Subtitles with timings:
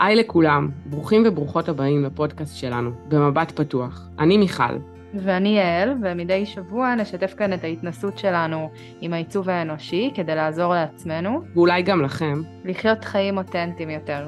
[0.00, 4.08] היי לכולם, ברוכים וברוכות הבאים לפודקאסט שלנו, במבט פתוח.
[4.18, 4.78] אני מיכל.
[5.14, 11.42] ואני יעל, ומדי שבוע נשתף כאן את ההתנסות שלנו עם העיצוב האנושי כדי לעזור לעצמנו.
[11.54, 12.42] ואולי גם לכם.
[12.64, 14.26] לחיות חיים אותנטיים יותר.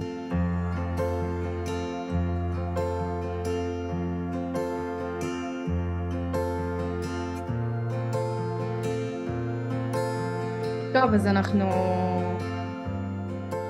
[10.93, 12.10] טוב, אז אנחנו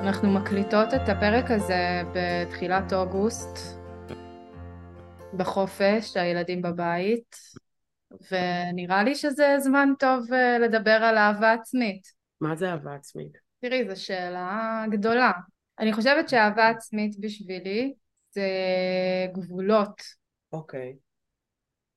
[0.01, 3.59] אנחנו מקליטות את הפרק הזה בתחילת אוגוסט,
[5.37, 7.37] בחופש, הילדים בבית,
[8.11, 12.03] ונראה לי שזה זמן טוב אה, לדבר על אהבה עצמית.
[12.41, 13.39] מה זה אהבה עצמית?
[13.61, 15.33] תראי, זו שאלה גדולה.
[15.79, 17.95] אני חושבת שאהבה עצמית בשבילי
[18.31, 18.47] זה
[19.33, 20.03] גבולות.
[20.53, 20.93] אוקיי.
[20.93, 21.03] Okay.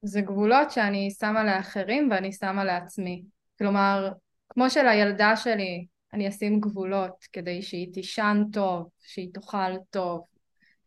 [0.01, 3.23] זה גבולות שאני שמה לאחרים ואני שמה לעצמי.
[3.57, 4.11] כלומר,
[4.49, 10.25] כמו שלילדה שלי אני אשים גבולות כדי שהיא תישן טוב, שהיא תאכל טוב,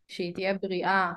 [0.09, 1.12] שהיא תהיה בריאה,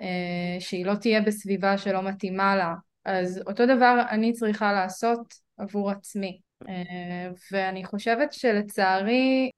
[0.00, 2.74] אה, שהיא לא תהיה בסביבה שלא מתאימה לה.
[3.04, 6.40] אז אותו דבר אני צריכה לעשות עבור עצמי.
[6.68, 9.50] אה, ואני חושבת שלצערי,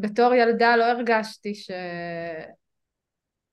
[0.00, 1.70] בתור ילדה לא הרגשתי ש...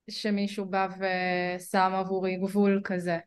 [0.10, 3.18] שמישהו בא ושם עבורי גבול כזה.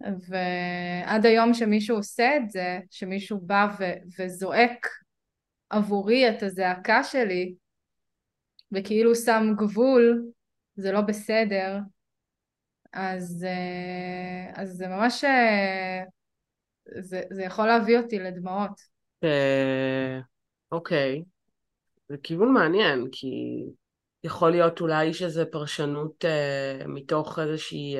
[0.00, 4.86] ועד היום שמישהו עושה את זה, שמישהו בא ו- וזועק
[5.70, 7.54] עבורי את הזעקה שלי
[8.72, 10.24] וכאילו שם גבול,
[10.76, 11.78] זה לא בסדר,
[12.92, 16.02] אז, אה, אז זה ממש, אה,
[17.00, 18.80] זה, זה יכול להביא אותי לדמעות.
[19.24, 20.20] אה,
[20.72, 21.22] אוקיי,
[22.08, 23.26] זה כיוון מעניין, כי
[24.24, 26.24] יכול להיות אולי שזה פרשנות
[26.86, 27.96] מתוך איזושהי...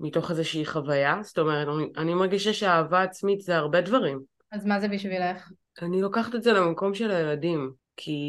[0.00, 4.20] מתוך איזושהי חוויה, זאת אומרת, אני מרגישה שאהבה עצמית זה הרבה דברים.
[4.52, 5.52] אז מה זה בשבילך?
[5.82, 8.20] אני לוקחת את זה למקום של הילדים, כי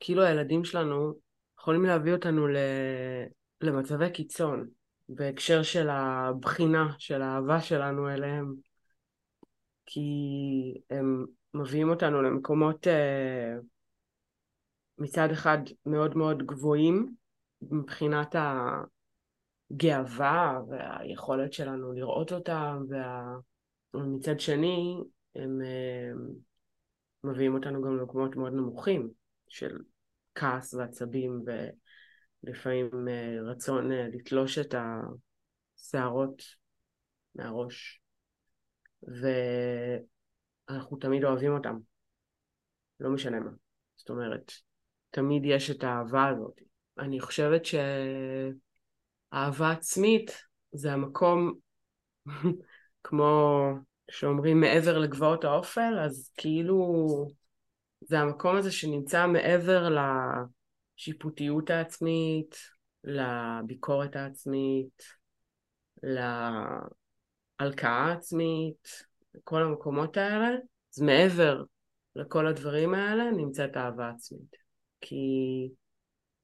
[0.00, 1.14] כאילו הילדים שלנו
[1.58, 2.56] יכולים להביא אותנו ל...
[3.60, 4.68] למצבי קיצון,
[5.08, 8.54] בהקשר של הבחינה, של האהבה שלנו אליהם,
[9.86, 10.00] כי
[10.90, 13.54] הם מביאים אותנו למקומות אה,
[14.98, 17.14] מצד אחד מאוד מאוד גבוהים
[17.62, 18.34] מבחינת
[19.72, 23.49] הגאווה והיכולת שלנו לראות אותם, ומצד
[23.94, 24.38] וה...
[24.38, 24.96] שני
[25.34, 26.10] הם אה,
[27.24, 29.10] מביאים אותנו גם למקומות מאוד נמוכים
[29.48, 29.78] של
[30.34, 31.44] כעס ועצבים
[32.44, 34.74] ולפעמים אה, רצון אה, לתלוש את
[35.78, 36.42] השערות
[37.34, 38.00] מהראש.
[40.70, 41.78] ואנחנו תמיד אוהבים אותם.
[43.00, 43.50] לא משנה מה.
[43.96, 44.52] זאת אומרת
[45.10, 46.60] תמיד יש את האהבה הזאת.
[46.98, 48.50] אני חושבת שאהבה
[49.70, 50.30] עצמית
[50.72, 51.54] זה המקום
[53.10, 53.66] כמו
[54.10, 56.86] שאומרים מעבר לגבעות האופל, אז כאילו
[58.00, 59.88] זה המקום הזה שנמצא מעבר
[60.96, 62.56] לשיפוטיות העצמית,
[63.04, 65.02] לביקורת העצמית,
[66.02, 68.88] להלקאה העצמית,
[69.44, 70.48] כל המקומות האלה,
[70.94, 71.64] אז מעבר
[72.16, 74.56] לכל הדברים האלה נמצאת אהבה עצמית.
[75.00, 75.16] כי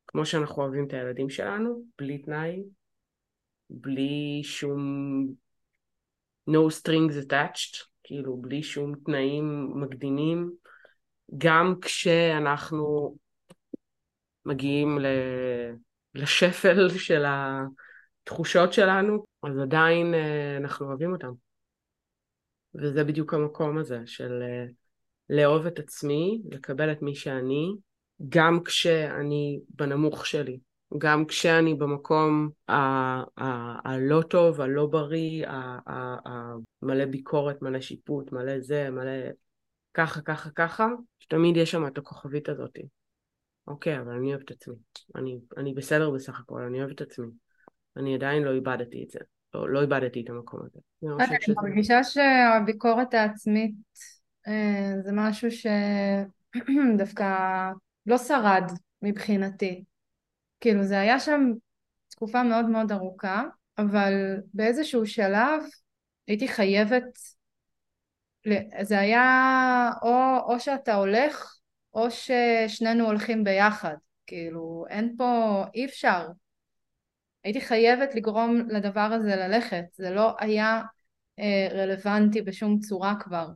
[0.07, 2.63] כמו שאנחנו אוהבים את הילדים שלנו, בלי תנאי,
[3.71, 5.46] בלי שום
[6.51, 10.53] no strings attached, כאילו בלי שום תנאים מקדימים,
[11.39, 13.17] גם כשאנחנו
[14.45, 14.99] מגיעים
[16.15, 21.33] לשפל של התחושות שלנו, אז עדיין אה, אנחנו אוהבים אותם.
[22.75, 24.67] וזה בדיוק המקום הזה של אה,
[25.31, 27.75] לאהוב את עצמי, לקבל את מי שאני,
[28.29, 30.59] גם כשאני בנמוך שלי,
[30.99, 32.49] גם כשאני במקום
[33.85, 35.47] הלא טוב, הלא בריא,
[36.83, 39.31] מלא ביקורת, מלא שיפוט, מלא זה, מלא
[39.95, 40.89] ככה, ככה, ככה,
[41.19, 42.79] שתמיד יש שם את הכוכבית הזאת.
[43.67, 44.75] אוקיי, אבל אני אוהב את עצמי.
[45.17, 47.27] אני, אני בסדר בסך הכל, אני אוהב את עצמי.
[47.97, 49.19] אני עדיין לא איבדתי את זה.
[49.55, 50.81] לא, לא איבדתי את המקום הזה.
[51.03, 53.75] אני מרגישה שהביקורת העצמית
[54.49, 57.25] אה, זה משהו שדווקא
[58.07, 58.65] לא שרד
[59.03, 59.85] מבחינתי.
[60.61, 61.41] כאילו זה היה שם
[62.09, 63.45] תקופה מאוד מאוד ארוכה,
[63.79, 64.13] אבל
[64.55, 65.63] באיזשהו שלב
[66.27, 67.19] הייתי חייבת,
[68.83, 71.59] זה היה או, או שאתה הולך
[71.95, 76.29] או ששנינו הולכים ביחד, כאילו אין פה, אי אפשר.
[77.45, 80.83] הייתי חייבת לגרום לדבר הזה ללכת, זה לא היה
[81.39, 83.47] אה, רלוונטי בשום צורה כבר.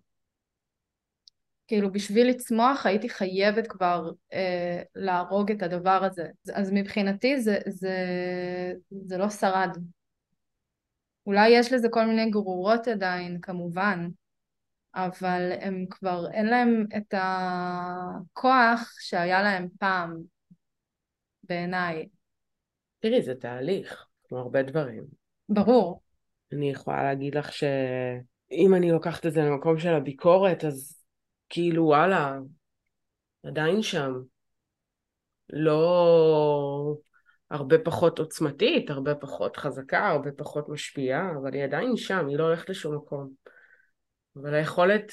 [1.71, 6.27] כאילו בשביל לצמוח הייתי חייבת כבר אה, להרוג את הדבר הזה.
[6.55, 7.97] אז מבחינתי זה, זה,
[9.05, 9.77] זה לא שרד.
[11.27, 14.09] אולי יש לזה כל מיני גרורות עדיין, כמובן,
[14.95, 20.17] אבל הם כבר, אין להם את הכוח שהיה להם פעם,
[21.43, 22.09] בעיניי.
[23.01, 25.05] תראי, זה תהליך, כמו הרבה דברים.
[25.49, 26.01] ברור.
[26.53, 31.00] אני יכולה להגיד לך שאם אני לוקחת את זה למקום של הביקורת, אז
[31.51, 32.39] כאילו וואלה,
[33.47, 34.13] עדיין שם.
[35.53, 36.97] לא
[37.51, 42.45] הרבה פחות עוצמתית, הרבה פחות חזקה, הרבה פחות משפיעה, אבל היא עדיין שם, היא לא
[42.45, 43.31] הולכת לשום מקום.
[44.37, 45.13] אבל היכולת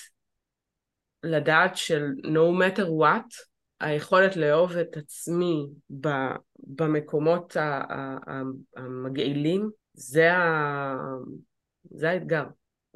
[1.24, 3.48] לדעת של no matter what,
[3.80, 5.68] היכולת לאהוב את עצמי
[6.60, 7.57] במקומות
[8.75, 10.95] המגעילים, זה, ה...
[11.83, 12.44] זה האתגר.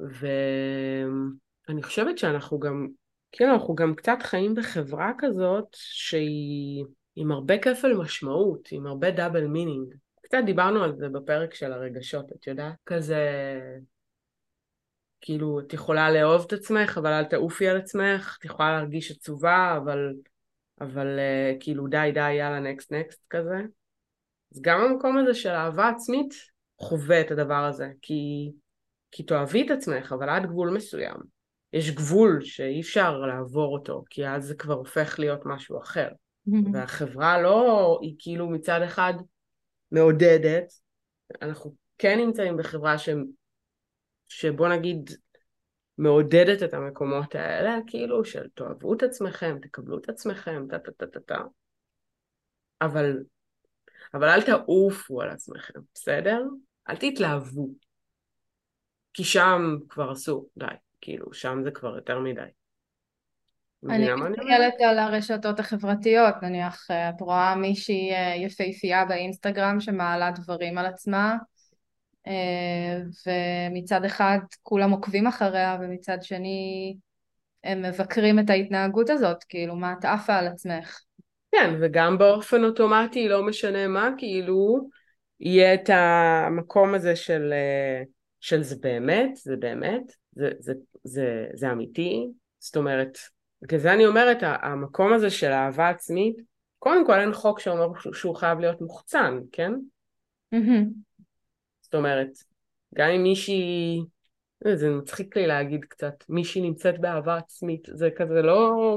[0.00, 2.88] ואני חושבת שאנחנו גם,
[3.32, 6.84] כאילו אנחנו גם קצת חיים בחברה כזאת שהיא
[7.16, 9.94] עם הרבה כפל משמעות, עם הרבה double meaning.
[10.22, 12.74] קצת דיברנו על זה בפרק של הרגשות, את יודעת?
[12.86, 13.20] כזה
[15.20, 19.74] כאילו, את יכולה לאהוב את עצמך, אבל אל תעופי על עצמך, את יכולה להרגיש עצובה,
[19.76, 20.14] אבל,
[20.80, 23.56] אבל uh, כאילו די די יאללה next next כזה.
[24.54, 26.34] אז גם המקום הזה של אהבה עצמית
[26.78, 28.52] חווה את הדבר הזה, כי,
[29.10, 31.31] כי תאהבי את עצמך, אבל עד גבול מסוים.
[31.72, 36.08] יש גבול שאי אפשר לעבור אותו, כי אז זה כבר הופך להיות משהו אחר.
[36.72, 39.14] והחברה לא, היא כאילו מצד אחד
[39.92, 40.72] מעודדת,
[41.42, 43.08] אנחנו כן נמצאים בחברה ש...
[44.28, 45.10] שבוא נגיד
[45.98, 51.06] מעודדת את המקומות האלה, כאילו של תאהבו את עצמכם, תקבלו את עצמכם, טה טה טה
[51.06, 51.38] טה טה.
[52.80, 53.18] אבל,
[54.14, 56.42] אבל אל תעופו על עצמכם, בסדר?
[56.88, 57.68] אל תתלהבו.
[59.14, 60.66] כי שם כבר עשו, די,
[61.02, 62.40] כאילו, שם זה כבר יותר מדי.
[63.90, 70.86] אני מסתכלת על הרשתות החברתיות, נניח את רואה מישהי אה, יפהפייה באינסטגרם שמעלה דברים על
[70.86, 71.36] עצמה,
[72.26, 76.96] אה, ומצד אחד כולם עוקבים אחריה ומצד שני
[77.64, 81.00] הם מבקרים את ההתנהגות הזאת, כאילו מה את עפה על עצמך.
[81.52, 84.88] כן, וגם באופן אוטומטי, לא משנה מה, כאילו
[85.40, 88.02] יהיה את המקום הזה של, אה,
[88.40, 90.72] של זה באמת, זה באמת, זה, זה,
[91.04, 92.26] זה, זה אמיתי,
[92.58, 93.18] זאת אומרת,
[93.62, 96.36] בגלל זה אני אומרת, המקום הזה של אהבה עצמית,
[96.78, 99.72] קודם כל אין חוק שאומר שהוא חייב להיות מוחצן, כן?
[100.54, 100.84] Mm-hmm.
[101.82, 102.28] זאת אומרת,
[102.94, 104.00] גם אם מישהי,
[104.74, 108.96] זה מצחיק לי להגיד קצת, מישהי נמצאת באהבה עצמית, זה כזה לא,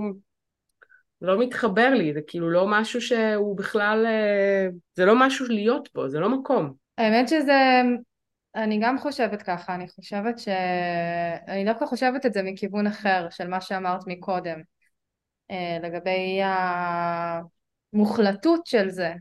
[1.22, 6.10] לא מתחבר לי, זה כאילו לא משהו שהוא בכלל, אה, זה לא משהו להיות פה,
[6.10, 6.74] זה לא מקום.
[6.98, 7.82] האמת שזה,
[8.56, 10.48] אני גם חושבת ככה, אני חושבת ש...
[11.48, 14.62] אני דווקא חושבת את זה מכיוון אחר, של מה שאמרת מקודם,
[15.52, 16.40] אה, לגבי
[17.94, 19.13] המוחלטות של זה,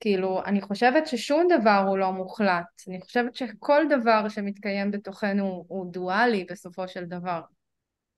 [0.00, 2.82] כאילו, אני חושבת ששום דבר הוא לא מוחלט.
[2.88, 7.40] אני חושבת שכל דבר שמתקיים בתוכנו הוא דואלי בסופו של דבר.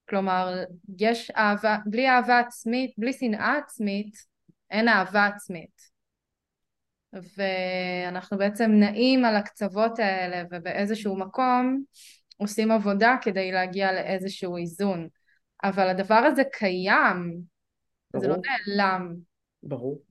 [0.09, 0.63] כלומר,
[0.99, 4.17] יש אהבה, בלי אהבה עצמית, בלי שנאה עצמית,
[4.71, 5.98] אין אהבה עצמית.
[7.13, 11.83] ואנחנו בעצם נעים על הקצוות האלה ובאיזשהו מקום
[12.37, 15.07] עושים עבודה כדי להגיע לאיזשהו איזון.
[15.63, 17.41] אבל הדבר הזה קיים,
[18.13, 18.23] ברור.
[18.23, 19.15] זה לא נעלם.
[19.63, 20.01] ברור.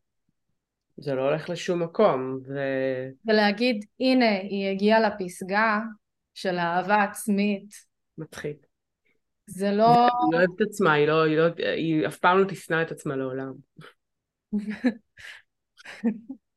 [0.96, 2.38] זה לא הולך לשום מקום.
[2.48, 2.58] ו...
[3.26, 5.80] ולהגיד, הנה, היא הגיעה לפסגה
[6.34, 7.74] של אהבה עצמית.
[8.18, 8.66] מצחיק.
[9.46, 9.88] זה לא...
[9.88, 11.46] היא לא אוהבת את עצמה, היא, לא, היא, לא,
[11.76, 13.52] היא אף פעם לא תשנא את עצמה לעולם.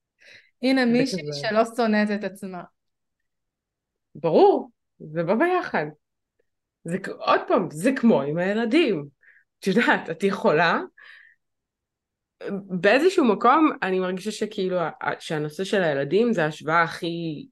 [0.61, 1.39] הנה מישהי כזה...
[1.49, 2.63] שלא שונאת את עצמה.
[4.15, 5.85] ברור, זה בא ביחד.
[6.83, 9.07] זה עוד פעם, זה כמו עם הילדים.
[9.59, 10.81] את יודעת, את יכולה
[12.81, 14.77] באיזשהו מקום אני מרגישה שכאילו
[15.19, 17.47] שהנושא של הילדים זה ההשוואה הכי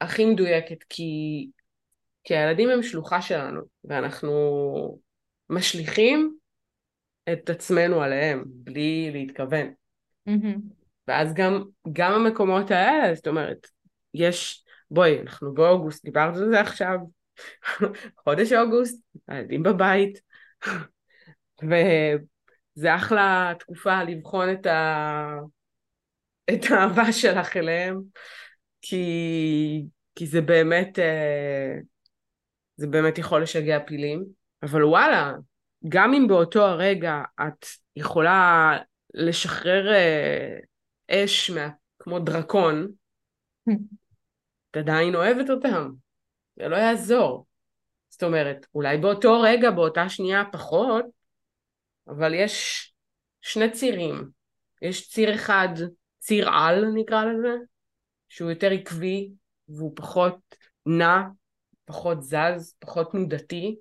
[0.00, 1.50] הכי מדויקת כי
[2.24, 4.98] כי הילדים הם שלוחה שלנו ואנחנו
[5.50, 6.36] משליכים
[7.32, 9.74] את עצמנו עליהם בלי להתכוון
[10.28, 10.58] mm-hmm.
[11.08, 13.66] ואז גם גם המקומות האלה זאת אומרת
[14.14, 16.98] יש בואי אנחנו באוגוסט דיברת על זה עכשיו.
[18.24, 20.20] חודש אוגוסט הילדים בבית.
[21.70, 21.74] ו...
[22.74, 25.36] זה אחלה תקופה לבחון את, ה...
[26.54, 28.00] את האהבה שלך אליהם,
[28.82, 31.74] כי, כי זה באמת, אה,
[32.76, 34.24] זה באמת יכול לשגע פילים,
[34.62, 35.32] אבל וואלה,
[35.88, 37.66] גם אם באותו הרגע את
[37.96, 38.78] יכולה
[39.14, 40.56] לשחרר אה,
[41.14, 41.68] אש מה...
[41.98, 42.92] כמו דרקון,
[44.70, 45.90] את עדיין אוהבת אותם,
[46.56, 47.46] זה לא יעזור.
[48.08, 51.04] זאת אומרת, אולי באותו רגע, באותה שנייה פחות,
[52.08, 52.88] אבל יש
[53.40, 54.30] שני צירים.
[54.82, 55.68] יש ציר אחד,
[56.18, 57.56] ציר על נקרא לזה,
[58.28, 59.30] שהוא יותר עקבי
[59.68, 60.38] והוא פחות
[60.86, 61.22] נע,
[61.84, 63.76] פחות זז, פחות תנודתי,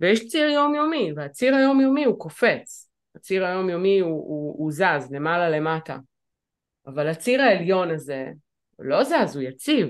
[0.00, 2.90] ויש ציר יומיומי, והציר היומיומי הוא קופץ.
[3.14, 5.98] הציר היומיומי הוא, הוא, הוא זז למעלה למטה.
[6.86, 8.26] אבל הציר העליון הזה
[8.78, 9.88] לא זז, הוא יציב.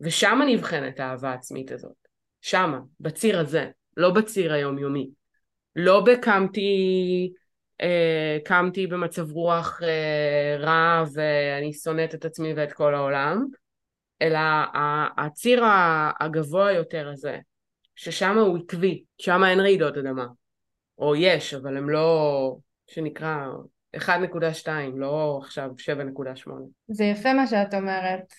[0.00, 2.08] ושמה נבחנת האהבה העצמית הזאת.
[2.40, 5.10] שמה, בציר הזה, לא בציר היומיומי.
[5.76, 7.32] לא בקמתי,
[7.80, 13.46] אה, קמתי במצב רוח אה, רע ואני שונאת את עצמי ואת כל העולם,
[14.22, 14.38] אלא
[15.16, 15.62] הציר
[16.20, 17.38] הגבוה יותר הזה,
[17.96, 20.26] ששם הוא עקבי, שם אין רעידות אדמה.
[20.98, 22.56] או יש, אבל הם לא,
[22.86, 23.46] שנקרא
[23.96, 26.50] 1.2, לא עכשיו 7.8.
[26.88, 28.34] זה יפה מה שאת אומרת.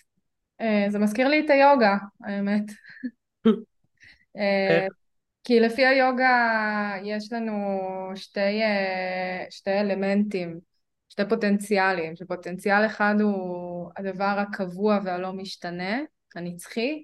[0.61, 2.63] אה, זה מזכיר לי את היוגה, האמת.
[4.37, 4.87] אה,
[5.43, 6.37] כי לפי היוגה
[7.03, 7.57] יש לנו
[8.15, 10.59] שתי, אה, שתי אלמנטים,
[11.09, 15.99] שתי פוטנציאלים, שפוטנציאל אחד הוא הדבר הקבוע והלא משתנה,
[16.35, 17.03] הנצחי,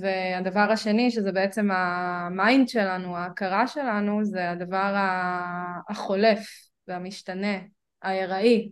[0.00, 4.94] והדבר השני, שזה בעצם ה mind שלנו, ההכרה שלנו, זה הדבר
[5.88, 7.58] החולף והמשתנה,
[8.02, 8.70] הארעי.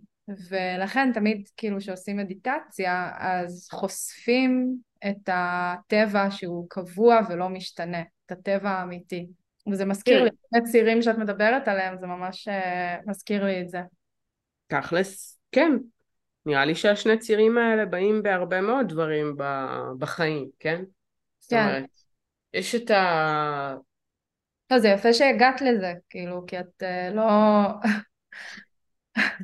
[0.50, 4.76] ולכן תמיד כאילו כשעושים מדיטציה, אז חושפים
[5.08, 9.26] את הטבע שהוא קבוע ולא משתנה, את הטבע האמיתי.
[9.72, 10.24] וזה מזכיר כן.
[10.24, 13.80] לי, שני צירים שאת מדברת עליהם, זה ממש uh, מזכיר לי את זה.
[14.66, 15.72] תכלס, כן.
[16.46, 19.36] נראה לי שהשני צירים האלה באים בהרבה מאוד דברים
[19.98, 20.76] בחיים, כן?
[20.76, 20.84] כן.
[21.38, 21.84] זאת אומרת,
[22.54, 23.74] יש את ה...
[24.70, 27.22] לא, זה יפה שהגעת לזה, כאילו, כי את uh, לא...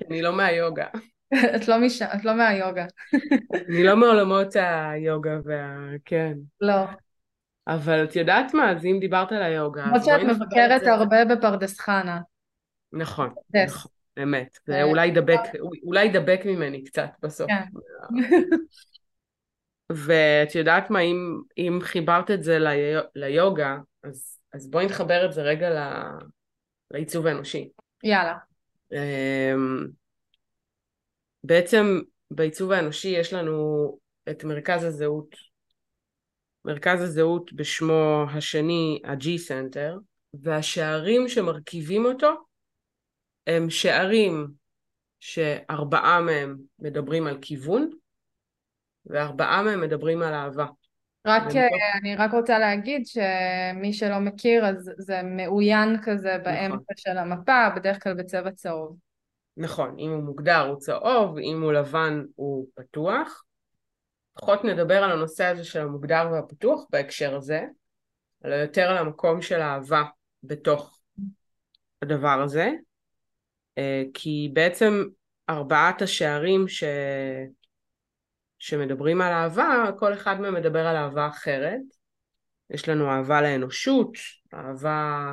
[0.08, 0.86] אני לא מהיוגה.
[1.56, 2.02] את לא, מש...
[2.02, 2.86] את לא מהיוגה.
[3.68, 5.76] אני לא מעולמות היוגה וה...
[6.04, 6.32] כן.
[6.60, 6.84] לא.
[7.66, 9.84] אבל את יודעת מה, אז אם דיברת על היוגה...
[9.84, 12.20] כמו שאת מבקרת הרבה בפרדס חנה.
[12.92, 13.34] נכון,
[13.64, 14.58] נכון, אמת.
[14.66, 15.40] זה אולי ידבק,
[15.82, 17.46] אולי ידבק ממני קצת בסוף.
[17.46, 17.62] כן.
[20.06, 22.58] ואת יודעת מה, אם, אם חיברת את זה
[23.14, 25.78] ליוגה, אז, אז בואי נחבר את זה רגע ל,
[26.90, 27.70] לעיצוב האנושי.
[28.04, 28.36] יאללה.
[28.92, 29.86] אמ,
[31.44, 33.98] בעצם בעיצוב האנושי יש לנו
[34.30, 35.36] את מרכז הזהות.
[36.64, 39.98] מרכז הזהות בשמו השני, ה-G-Center,
[40.34, 42.30] והשערים שמרכיבים אותו
[43.46, 44.46] הם שערים
[45.20, 47.90] שארבעה מהם מדברים על כיוון,
[49.06, 50.66] וארבעה מהם מדברים על אהבה.
[51.26, 51.56] רק.
[51.56, 51.68] אה,
[52.00, 56.96] אני רק רוצה להגיד שמי שלא מכיר, אז זה מאוין כזה באמצע נכון.
[56.96, 58.96] של המפה, בדרך כלל בצבע צהוב.
[59.56, 63.44] נכון, אם הוא מוגדר הוא צהוב, אם הוא לבן הוא פתוח.
[64.34, 67.64] פחות נדבר על הנושא הזה של המוגדר והפתוח בהקשר הזה,
[68.44, 70.02] אלא יותר על המקום של האהבה
[70.42, 70.98] בתוך
[72.02, 72.70] הדבר הזה.
[73.78, 75.04] אה, כי בעצם
[75.50, 76.84] ארבעת השערים ש...
[78.60, 81.80] שמדברים על אהבה, כל אחד מהם מדבר על אהבה אחרת.
[82.70, 84.12] יש לנו אהבה לאנושות,
[84.54, 85.32] אהבה,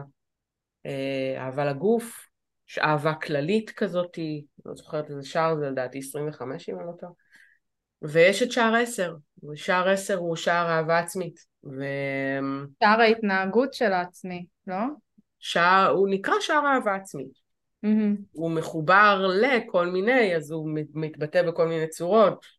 [0.85, 2.27] אה, אהבה לגוף,
[2.69, 4.19] יש אהבה כללית כזאת,
[4.65, 7.11] לא זוכרת איזה שער זה לדעתי 25 אם אני לא טועה.
[8.01, 9.15] ויש את שער 10,
[9.51, 11.45] ושער 10 הוא שער אהבה עצמית.
[11.63, 11.83] ו...
[12.83, 14.77] שער ההתנהגות של העצמי, לא?
[15.39, 17.47] שער, הוא נקרא שער אהבה עצמית.
[17.85, 18.21] Mm-hmm.
[18.31, 22.56] הוא מחובר לכל מיני, אז הוא מתבטא בכל מיני צורות.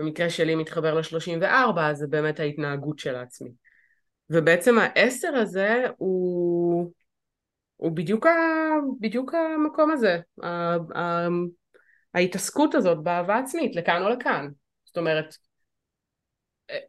[0.00, 3.50] במקרה שלי מתחבר ל-34, אז זה באמת ההתנהגות של העצמי.
[4.30, 6.92] ובעצם העשר הזה הוא,
[7.76, 8.30] הוא בדיוק, ה,
[9.00, 11.28] בדיוק המקום הזה, ה, ה,
[12.14, 14.48] ההתעסקות הזאת באהבה עצמית, לכאן או לכאן.
[14.84, 15.36] זאת אומרת,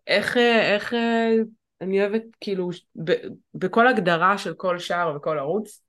[0.07, 0.93] איך, איך
[1.81, 2.69] אני אוהבת, כאילו,
[3.03, 3.11] ב,
[3.53, 5.83] בכל הגדרה של כל שער וכל ערוץ,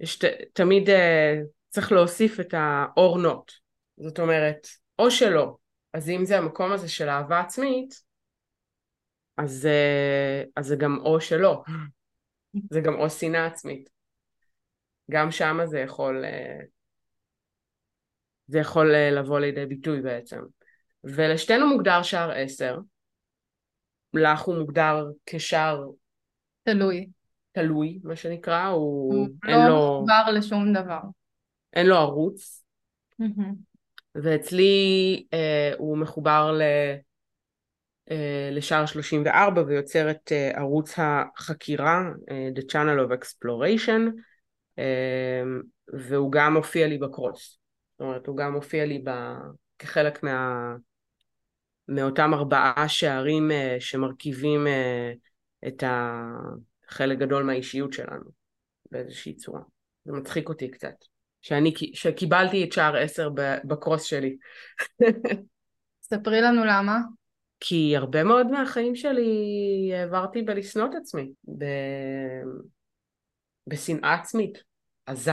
[0.00, 3.52] יש ת, תמיד אה, צריך להוסיף את האור נוט.
[3.96, 4.66] זאת אומרת,
[4.98, 5.56] או שלא,
[5.96, 8.02] אז אם זה המקום הזה של אהבה עצמית,
[9.36, 11.62] אז, אה, אז זה גם או שלא,
[12.72, 13.88] זה גם או שנאה עצמית.
[15.10, 16.58] גם שם זה יכול, אה,
[18.46, 20.40] זה יכול אה, לבוא לידי ביטוי בעצם.
[21.04, 22.78] ולשתינו מוגדר שער עשר,
[24.14, 25.84] לך הוא מוגדר כשער...
[26.62, 27.10] תלוי.
[27.52, 29.14] תלוי, מה שנקרא, הוא...
[29.14, 29.74] הוא לא לו...
[29.76, 31.00] מחובר לשום דבר.
[31.72, 32.64] אין לו ערוץ.
[33.22, 33.65] Mm-hmm.
[34.22, 36.62] ואצלי אה, הוא מחובר ל,
[38.10, 44.00] אה, לשער 34 ויוצר את אה, ערוץ החקירה, אה, The Channel of Exploration,
[44.78, 45.42] אה,
[46.08, 47.58] והוא גם מופיע לי בקרוס.
[47.92, 49.10] זאת אומרת, הוא גם מופיע לי ב,
[49.78, 50.74] כחלק מה,
[51.88, 55.12] מאותם ארבעה שערים אה, שמרכיבים אה,
[55.68, 58.30] את החלק גדול מהאישיות שלנו
[58.90, 59.60] באיזושהי צורה.
[60.04, 60.94] זה מצחיק אותי קצת.
[61.46, 63.28] שאני, שקיבלתי את שער עשר
[63.64, 64.36] בקרוס שלי.
[66.02, 66.98] ספרי לנו למה.
[67.60, 69.30] כי הרבה מאוד מהחיים שלי
[69.94, 71.64] העברתי בלשנוא את עצמי, ב...
[73.66, 74.58] בשנאה עצמית,
[75.06, 75.32] עזה,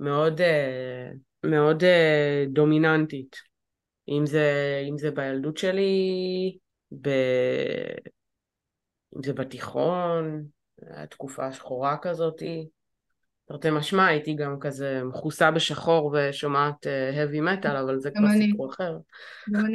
[0.00, 1.10] מאוד, אה,
[1.44, 3.36] מאוד אה, דומיננטית.
[4.08, 6.58] אם זה, אם זה בילדות שלי,
[7.00, 7.08] ב...
[9.16, 10.44] אם זה בתיכון,
[11.10, 12.68] תקופה שחורה כזאתי.
[13.48, 18.70] תרתי משמע, הייתי גם כזה מכוסה בשחור ושומעת אה, heavy metal, אבל זה כבר סיפור
[18.70, 18.98] אחר.
[19.52, 19.74] גם אני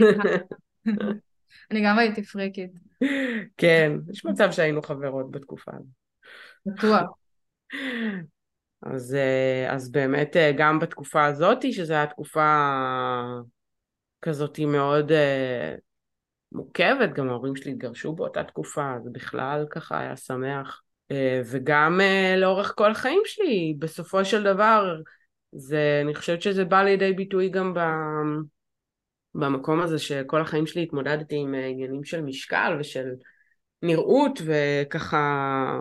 [1.72, 2.72] אני גם הייתי פריקית.
[3.58, 5.88] כן, יש מצב שהיינו חברות בתקופה הזאת.
[6.66, 7.18] בטוח.
[8.94, 12.64] אז, אה, אז באמת אה, גם בתקופה הזאת, שזו הייתה תקופה
[14.22, 15.12] כזאת מאוד
[16.52, 20.82] מורכבת, גם ההורים שלי התגרשו באותה תקופה, זה בכלל ככה היה שמח.
[21.12, 24.96] אה, וגם אה, לאורך כל החיים שלי, בסופו של דבר,
[25.52, 27.80] זה, אני חושבת שזה בא לידי ביטוי גם ב,
[29.36, 33.08] במקום הזה שכל החיים שלי התמודדתי עם אה, עניינים של משקל ושל
[33.82, 35.80] נראות, וככה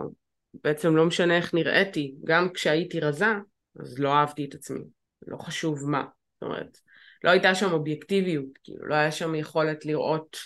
[0.63, 3.33] בעצם לא משנה איך נראיתי, גם כשהייתי רזה,
[3.79, 4.83] אז לא אהבתי את עצמי,
[5.27, 6.03] לא חשוב מה,
[6.33, 6.77] זאת אומרת,
[7.23, 10.37] לא הייתה שם אובייקטיביות, כאילו, לא היה שם יכולת לראות,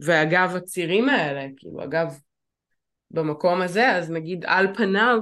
[0.00, 2.18] ואגב הצירים האלה, כאילו, אגב
[3.12, 5.20] במקום הזה, אז נגיד על פניו,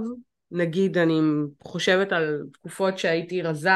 [0.50, 1.20] נגיד אני
[1.62, 3.70] חושבת על תקופות שהייתי רזה,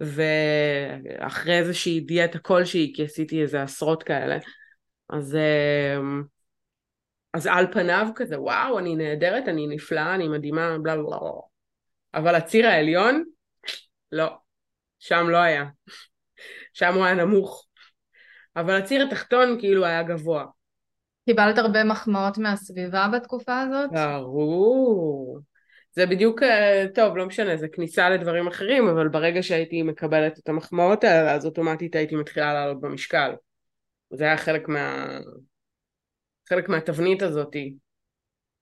[0.00, 4.38] ואחרי איזושהי דיאטה כלשהי, כי עשיתי איזה עשרות כאלה,
[5.08, 6.22] אז, אמ,
[7.34, 11.30] אז על פניו כזה, וואו, אני נהדרת, אני נפלאה, אני מדהימה, בלה בלה בלה.
[12.14, 13.24] אבל הציר העליון,
[14.12, 14.28] לא,
[14.98, 15.64] שם לא היה.
[16.72, 17.66] שם הוא היה נמוך.
[18.56, 20.44] אבל הציר התחתון כאילו היה גבוה.
[21.30, 23.90] קיבלת הרבה מחמאות מהסביבה בתקופה הזאת?
[23.92, 25.40] ברור.
[25.92, 30.48] זה בדיוק, אה, טוב, לא משנה, זה כניסה לדברים אחרים, אבל ברגע שהייתי מקבלת את
[30.48, 33.32] המחמאות האלה, אז אוטומטית הייתי מתחילה לעלות במשקל.
[34.10, 35.18] זה היה חלק מה...
[36.48, 37.74] חלק מהתבנית הזאתי,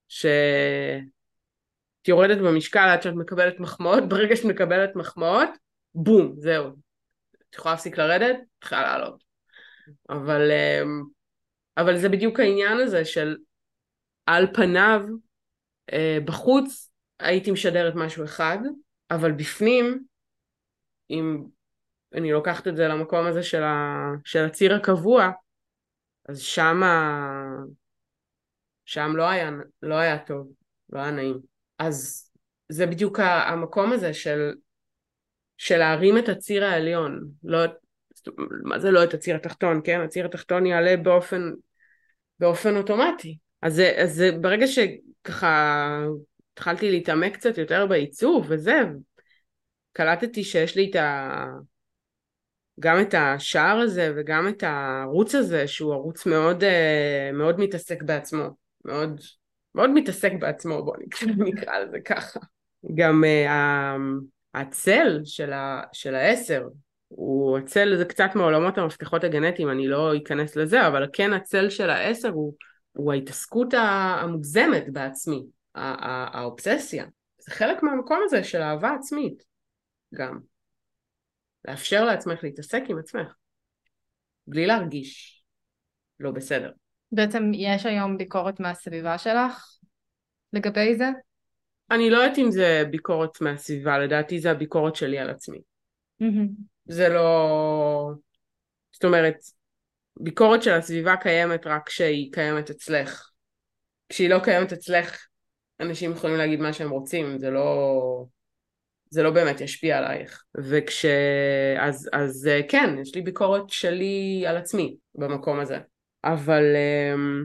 [0.08, 1.02] שאת
[2.08, 5.50] יורדת במשקל עד שאת מקבלת מחמאות, ברגע שאת מקבלת מחמאות,
[5.94, 6.66] בום, זהו.
[7.50, 9.22] את יכולה להפסיק לרדת, צריכה לעלות.
[10.10, 11.17] אבל אמ,
[11.78, 13.36] אבל זה בדיוק העניין הזה של
[14.26, 15.00] על פניו,
[15.92, 18.58] אה, בחוץ הייתי משדרת משהו אחד,
[19.10, 20.04] אבל בפנים,
[21.10, 21.44] אם
[22.14, 25.30] אני לוקחת את זה למקום הזה של, ה, של הציר הקבוע,
[26.28, 26.80] אז שם,
[28.84, 29.50] שם לא היה,
[29.82, 30.52] לא היה טוב,
[30.90, 31.40] לא היה נעים.
[31.78, 32.28] אז
[32.68, 34.54] זה בדיוק המקום הזה של,
[35.56, 37.58] של להרים את הציר העליון, לא,
[38.62, 40.00] מה זה לא את הציר התחתון, כן?
[40.00, 41.52] הציר התחתון יעלה באופן
[42.40, 43.38] באופן אוטומטי.
[43.62, 46.04] אז, אז ברגע שככה
[46.52, 48.80] התחלתי להתעמק קצת יותר בעיצוב וזה,
[49.92, 51.44] קלטתי שיש לי את ה...
[52.80, 58.48] גם את השער הזה וגם את הערוץ הזה שהוא ערוץ מאוד, אה, מאוד מתעסק בעצמו,
[58.84, 59.20] מאוד,
[59.74, 60.96] מאוד מתעסק בעצמו בוא
[61.46, 62.40] נקרא לזה ככה.
[62.94, 63.50] גם uh,
[64.54, 66.68] הצל של, ה, של העשר
[67.08, 71.90] הוא הצל זה קצת מעולמות המפתחות הגנטיים, אני לא אכנס לזה, אבל כן הצל של
[71.90, 72.54] העשר הוא,
[72.92, 77.06] הוא ההתעסקות המוגזמת בעצמי, האובססיה.
[77.38, 79.42] זה חלק מהמקום הזה של אהבה עצמית
[80.14, 80.38] גם.
[81.68, 83.34] לאפשר לעצמך להתעסק עם עצמך,
[84.46, 85.42] בלי להרגיש
[86.20, 86.70] לא בסדר.
[87.12, 89.66] בעצם יש היום ביקורת מהסביבה שלך
[90.52, 91.08] לגבי זה?
[91.90, 95.58] אני לא יודעת אם זה ביקורת מהסביבה, לדעתי זה הביקורת שלי על עצמי.
[96.22, 96.48] Mm-hmm.
[96.88, 98.10] זה לא...
[98.92, 99.36] זאת אומרת,
[100.20, 103.30] ביקורת של הסביבה קיימת רק כשהיא קיימת אצלך.
[104.08, 105.26] כשהיא לא קיימת אצלך,
[105.80, 108.24] אנשים יכולים להגיד מה שהם רוצים, זה לא...
[109.10, 110.44] זה לא באמת ישפיע עלייך.
[110.56, 111.04] וכש...
[111.78, 115.78] אז, אז כן, יש לי ביקורת שלי על עצמי במקום הזה.
[116.24, 117.44] אבל, אמ,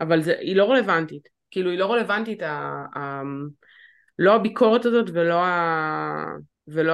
[0.00, 1.28] אבל זה, היא לא רלוונטית.
[1.50, 3.22] כאילו, היא לא רלוונטית, ה, ה,
[4.18, 6.24] לא הביקורת הזאת ולא, ה,
[6.68, 6.92] ולא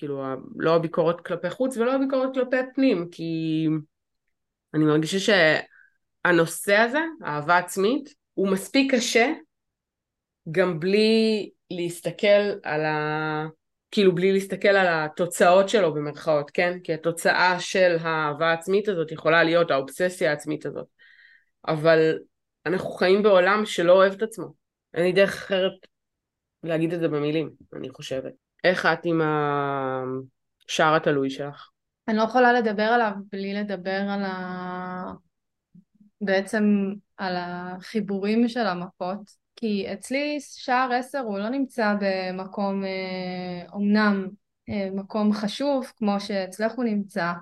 [0.00, 0.24] כאילו
[0.56, 3.66] לא הביקורת כלפי חוץ ולא הביקורת כלפי פנים, כי
[4.74, 9.32] אני מרגישה שהנושא הזה, אהבה עצמית, הוא מספיק קשה
[10.50, 13.46] גם בלי להסתכל על ה...
[13.90, 16.78] כאילו בלי להסתכל על התוצאות שלו במרכאות, כן?
[16.84, 20.86] כי התוצאה של האהבה העצמית הזאת יכולה להיות האובססיה העצמית הזאת.
[21.68, 22.18] אבל
[22.66, 24.54] אנחנו חיים בעולם שלא אוהב את עצמו.
[24.94, 25.72] אין לי דרך אחרת
[26.62, 28.49] להגיד את זה במילים, אני חושבת.
[28.64, 29.20] איך את עם
[30.68, 31.70] השער התלוי שלך?
[32.08, 35.12] אני לא יכולה לדבר עליו בלי לדבר על ה...
[36.20, 36.64] בעצם
[37.16, 42.82] על החיבורים של המפות, כי אצלי שער עשר הוא לא נמצא במקום,
[43.72, 44.28] אומנם
[44.70, 47.32] אה, מקום חשוב כמו שאצלך הוא נמצא,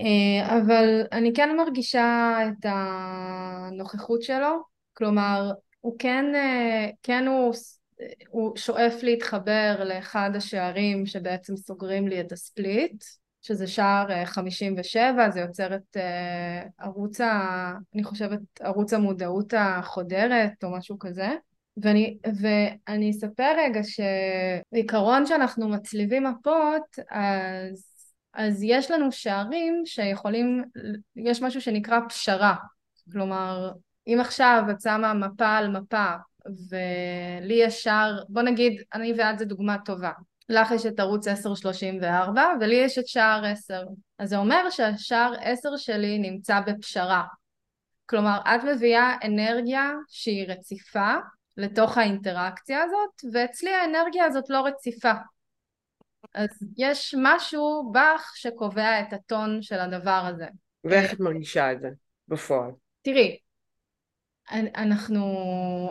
[0.00, 7.52] אה, אבל אני כן מרגישה את הנוכחות שלו, כלומר הוא כן, אה, כן הוא,
[8.28, 13.04] הוא שואף להתחבר לאחד השערים שבעצם סוגרים לי את הספליט,
[13.42, 15.96] שזה שער 57, זה יוצר את
[16.78, 21.28] ערוץ, ה, אני חושבת, ערוץ המודעות החודרת או משהו כזה.
[21.76, 27.86] ואני, ואני אספר רגע שבעיקרון שאנחנו מצליבים מפות אז,
[28.34, 30.64] אז יש לנו שערים שיכולים,
[31.16, 32.54] יש משהו שנקרא פשרה
[33.12, 33.72] כלומר
[34.06, 36.14] אם עכשיו את שמה מפה על מפה
[36.70, 40.12] ולי יש שער, בוא נגיד אני ואת זה דוגמה טובה
[40.48, 43.82] לך יש את ערוץ 1034 ולי יש את שער 10
[44.18, 47.24] אז זה אומר שהשער 10 שלי נמצא בפשרה
[48.06, 51.14] כלומר את מביאה אנרגיה שהיא רציפה
[51.56, 55.12] לתוך האינטראקציה הזאת, ואצלי האנרגיה הזאת לא רציפה.
[56.34, 60.46] אז יש משהו בך שקובע את הטון של הדבר הזה.
[60.84, 61.88] ואיך את מרגישה את זה
[62.28, 62.70] בפועל?
[63.02, 63.38] תראי,
[64.52, 65.24] אנחנו,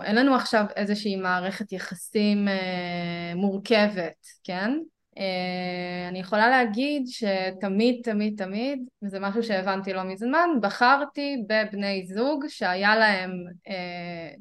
[0.04, 4.72] אין לנו עכשיו איזושהי מערכת יחסים אה, מורכבת, כן?
[5.18, 12.46] אה, אני יכולה להגיד שתמיד תמיד תמיד, וזה משהו שהבנתי לא מזמן, בחרתי בבני זוג
[12.48, 13.32] שהיה להם
[13.68, 14.34] אה,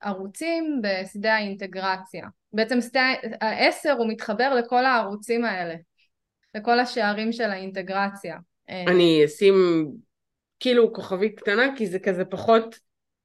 [0.00, 2.26] ערוצים בשדה האינטגרציה.
[2.52, 5.74] בעצם שדה העשר הוא מתחבר לכל הערוצים האלה,
[6.54, 8.36] לכל השערים של האינטגרציה.
[8.68, 9.54] אני אשים
[10.60, 12.78] כאילו כוכבית קטנה כי זה כזה פחות,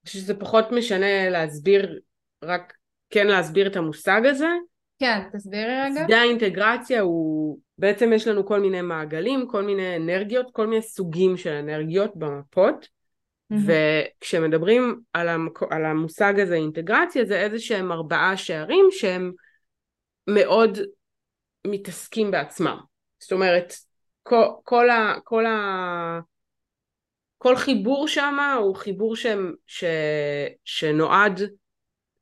[0.05, 1.99] שזה פחות משנה להסביר,
[2.43, 2.73] רק
[3.09, 4.49] כן להסביר את המושג הזה.
[4.99, 6.03] כן, תסבירי רגע.
[6.05, 11.38] שדה האינטגרציה הוא, בעצם יש לנו כל מיני מעגלים, כל מיני אנרגיות, כל מיני סוגים
[11.38, 12.88] של אנרגיות במפות.
[13.51, 15.63] וכשמדברים על, המק...
[15.69, 19.31] על המושג הזה אינטגרציה זה איזה שהם ארבעה שערים שהם
[20.27, 20.77] מאוד
[21.67, 22.77] מתעסקים בעצמם.
[23.19, 23.73] זאת אומרת,
[24.23, 25.15] כל, כל, ה...
[25.23, 26.19] כל, ה...
[27.39, 29.25] כל חיבור שם הוא חיבור ש...
[29.67, 29.84] ש...
[30.63, 31.41] שנועד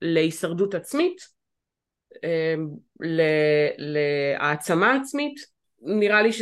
[0.01, 1.21] להישרדות עצמית,
[2.23, 2.67] אמ,
[2.99, 3.21] ל...
[3.77, 5.36] להעצמה עצמית,
[5.82, 6.41] נראה לי, ש...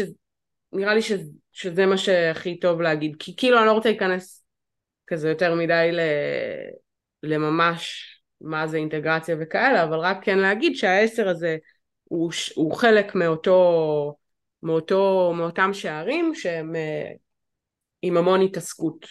[0.73, 1.11] נראה לי ש...
[1.51, 4.45] שזה מה שהכי טוב להגיד, כי כאילו אני לא רוצה להיכנס
[5.07, 5.91] כזה יותר מדי
[7.23, 8.11] לממש
[8.41, 11.57] מה זה אינטגרציה וכאלה, אבל רק כן להגיד שהעשר הזה
[12.03, 14.15] הוא, הוא חלק מאותו,
[14.63, 17.11] מאותו, מאותם שערים שהם אה,
[18.05, 19.05] עם המון התעסקות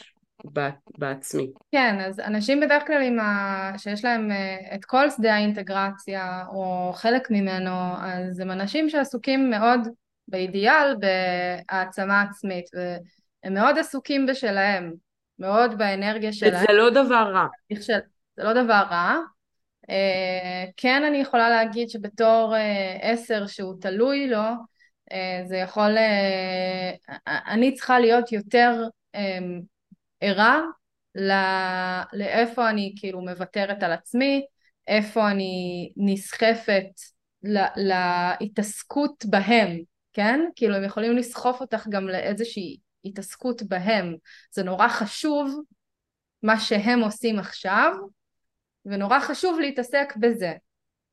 [0.98, 1.50] בעצמי.
[1.72, 3.72] כן, אז אנשים בדרך כלל עם ה...
[3.78, 9.80] שיש להם אה, את כל שדה האינטגרציה או חלק ממנו, אז הם אנשים שעסוקים מאוד
[10.28, 14.92] באידיאל בהעצמה עצמית והם מאוד עסוקים בשלהם
[15.38, 16.66] מאוד באנרגיה שלהם.
[16.66, 17.46] זה לא דבר רע.
[17.74, 17.98] של...
[18.36, 19.16] זה לא דבר רע.
[19.86, 22.58] Uh, כן אני יכולה להגיד שבתור uh,
[23.02, 24.42] עשר שהוא תלוי לו,
[25.44, 25.96] זה יכול...
[25.96, 28.86] Uh, אני צריכה להיות יותר
[30.20, 30.60] ערה
[31.14, 31.34] לא,
[32.12, 34.46] לאיפה אני כאילו מוותרת על עצמי,
[34.88, 36.86] איפה אני נסחפת
[37.42, 37.66] לה,
[38.40, 39.78] להתעסקות בהם,
[40.12, 40.40] כן?
[40.56, 44.14] כאילו הם יכולים לסחוף אותך גם לאיזושהי התעסקות בהם.
[44.50, 45.60] זה נורא חשוב
[46.42, 47.92] מה שהם עושים עכשיו,
[48.86, 50.52] ונורא חשוב להתעסק בזה.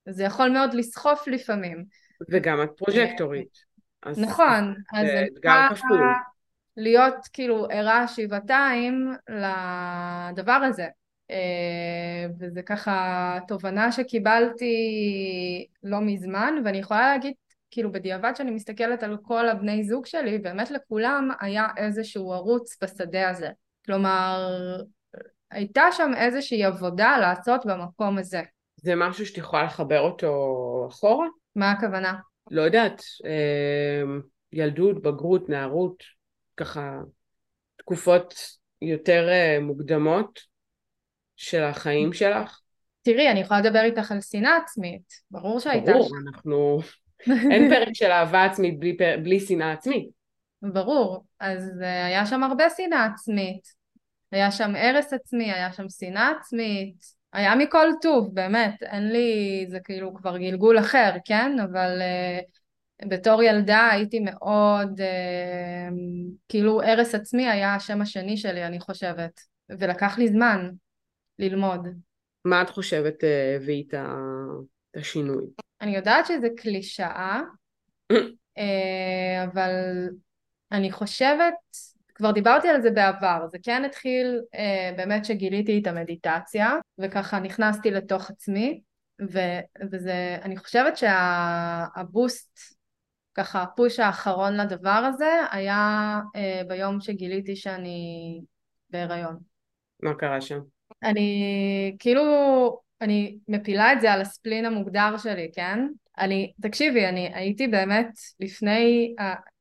[0.09, 1.85] זה יכול מאוד לסחוף לפעמים.
[2.29, 3.70] וגם את פרוג'קטורית.
[4.05, 6.01] נכון, אז זה אתגר כפול.
[6.77, 10.87] להיות כאילו ערה שבעתיים לדבר הזה.
[11.31, 14.75] אה, וזה ככה תובנה שקיבלתי
[15.83, 17.33] לא מזמן, ואני יכולה להגיד
[17.71, 23.29] כאילו בדיעבד שאני מסתכלת על כל הבני זוג שלי, באמת לכולם היה איזשהו ערוץ בשדה
[23.29, 23.49] הזה.
[23.85, 24.47] כלומר,
[25.51, 28.41] הייתה שם איזושהי עבודה לעשות במקום הזה.
[28.75, 31.27] זה משהו שאת יכולה לחבר אותו אחורה?
[31.55, 32.13] מה הכוונה?
[32.51, 34.03] לא יודעת, אה,
[34.53, 36.03] ילדות, בגרות, נערות,
[36.57, 36.99] ככה
[37.77, 38.33] תקופות
[38.81, 40.39] יותר אה, מוקדמות
[41.35, 42.59] של החיים שלך?
[43.01, 45.91] תראי, אני יכולה לדבר איתך על שנאה עצמית, ברור שהייתה...
[45.91, 46.79] ברור, אנחנו
[47.51, 50.09] אין פרק של אהבה עצמית בלי, בלי שנאה עצמית.
[50.61, 53.67] ברור, אז אה, היה שם הרבה שנאה עצמית,
[54.31, 59.79] היה שם הרס עצמי, היה שם שנאה עצמית, היה מכל טוב, באמת, אין לי, זה
[59.79, 61.59] כאילו כבר גלגול אחר, כן?
[61.59, 65.93] אבל uh, בתור ילדה הייתי מאוד, uh,
[66.49, 70.69] כאילו הרס עצמי היה השם השני שלי, אני חושבת, ולקח לי זמן
[71.39, 71.87] ללמוד.
[72.45, 73.23] מה את חושבת
[73.55, 75.45] הביא uh, את השינוי?
[75.81, 77.41] אני יודעת שזה קלישאה,
[78.57, 79.71] אה, אבל
[80.71, 81.53] אני חושבת,
[82.15, 87.91] כבר דיברתי על זה בעבר, זה כן התחיל אה, באמת שגיליתי את המדיטציה, וככה נכנסתי
[87.91, 88.81] לתוך עצמי,
[89.31, 89.39] ו,
[89.91, 92.59] וזה, אני חושבת שהבוסט
[93.33, 98.41] ככה הפוש האחרון לדבר הזה היה אה, ביום שגיליתי שאני
[98.89, 99.37] בהיריון.
[100.03, 100.59] מה קרה שם?
[101.03, 102.23] אני כאילו,
[103.01, 105.87] אני מפילה את זה על הספלין המוגדר שלי, כן?
[106.17, 109.15] אני, תקשיבי, אני הייתי באמת לפני,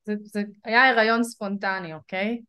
[0.04, 2.40] זה, זה היה הריון ספונטני, אוקיי?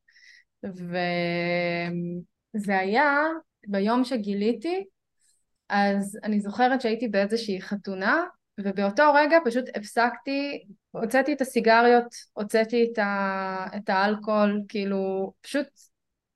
[0.63, 3.17] וזה היה
[3.67, 4.83] ביום שגיליתי,
[5.69, 8.23] אז אני זוכרת שהייתי באיזושהי חתונה,
[8.59, 15.67] ובאותו רגע פשוט הפסקתי, הוצאתי את הסיגריות, הוצאתי את, ה, את האלכוהול, כאילו פשוט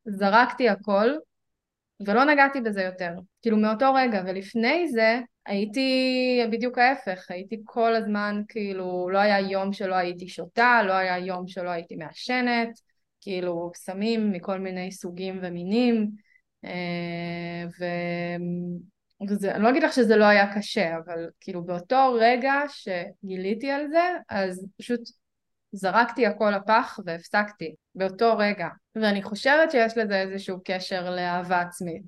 [0.06, 1.10] זרקתי הכל,
[2.08, 3.12] ולא נגעתי בזה יותר.
[3.42, 9.74] כאילו מאותו רגע, ולפני זה הייתי בדיוק ההפך, הייתי כל הזמן כאילו, לא היה יום
[9.74, 12.80] שלא הייתי שותה, לא היה יום שלא הייתי מעשנת,
[13.22, 16.10] כאילו סמים מכל מיני סוגים ומינים,
[16.66, 17.86] אה, ו...
[19.30, 23.88] וזה, אני לא אגיד לך שזה לא היה קשה, אבל כאילו באותו רגע שגיליתי על
[23.88, 25.00] זה, אז פשוט
[25.72, 28.68] זרקתי הכל לפח והפסקתי, באותו רגע.
[28.96, 32.06] ואני חושבת שיש לזה איזשהו קשר לאהבה עצמית.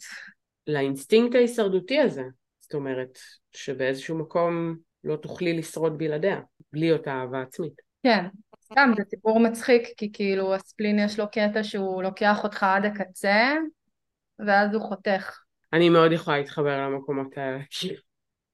[0.68, 2.24] לאינסטינקט ההישרדותי הזה.
[2.68, 3.20] זאת אומרת,
[3.52, 6.40] שבאיזשהו מקום לא תוכלי לשרוד בלעדיה,
[6.74, 7.74] בלי אותה אהבה עצמית.
[8.04, 8.26] כן,
[8.66, 13.54] סתם, זה סיפור מצחיק, כי כאילו הספלין יש לו קטע שהוא לוקח אותך עד הקצה,
[14.48, 15.40] ואז הוא חותך.
[15.74, 17.60] אני מאוד יכולה להתחבר למקומות האלה.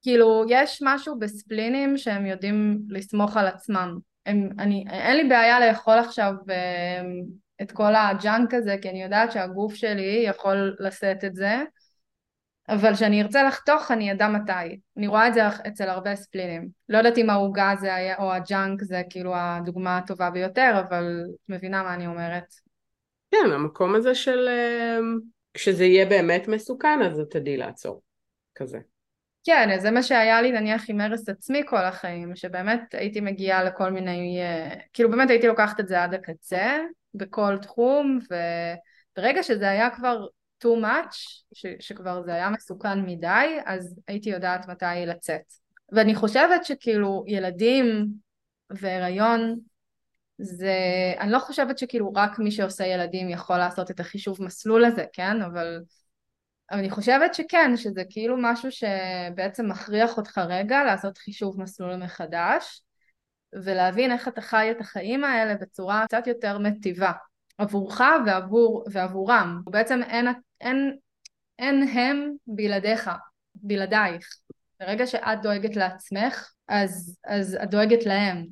[0.02, 3.98] כאילו, יש משהו בספלינים שהם יודעים לסמוך על עצמם.
[4.26, 7.02] הם, אני, אין לי בעיה לאכול עכשיו אה,
[7.62, 11.62] את כל הג'אנק הזה, כי אני יודעת שהגוף שלי יכול לשאת את זה,
[12.68, 14.80] אבל כשאני ארצה לחתוך אני אדע מתי.
[14.96, 16.68] אני רואה את זה אצל הרבה ספליינים.
[16.88, 21.48] לא יודעת אם העוגה זה היה, או הג'אנק זה כאילו הדוגמה הטובה ביותר, אבל את
[21.48, 22.54] מבינה מה אני אומרת.
[23.30, 24.98] כן, המקום הזה של אה,
[25.54, 28.02] כשזה יהיה באמת מסוכן אז תדעי לעצור,
[28.54, 28.78] כזה.
[29.44, 33.90] כן, זה מה שהיה לי נניח עם הרס עצמי כל החיים, שבאמת הייתי מגיעה לכל
[33.90, 36.78] מיני, אה, כאילו באמת הייתי לוקחת את זה עד הקצה,
[37.14, 40.26] בכל תחום, וברגע שזה היה כבר
[40.64, 41.16] too much,
[41.54, 45.52] ש, שכבר זה היה מסוכן מדי, אז הייתי יודעת מתי לצאת.
[45.92, 48.06] ואני חושבת שכאילו ילדים
[48.70, 49.58] והיריון
[50.38, 50.74] זה,
[51.20, 55.42] אני לא חושבת שכאילו רק מי שעושה ילדים יכול לעשות את החישוב מסלול הזה, כן?
[55.42, 55.80] אבל,
[56.70, 62.82] אבל אני חושבת שכן, שזה כאילו משהו שבעצם מכריח אותך רגע לעשות חישוב מסלול מחדש
[63.52, 67.12] ולהבין איך אתה חי את החיים האלה בצורה קצת יותר מטיבה
[67.58, 69.60] עבורך ועבור, ועבורם.
[69.66, 70.26] בעצם אין,
[70.60, 70.96] אין,
[71.58, 73.10] אין הם בלעדיך,
[73.54, 74.28] בלעדייך.
[74.80, 78.46] ברגע שאת דואגת לעצמך, אז, אז את דואגת להם.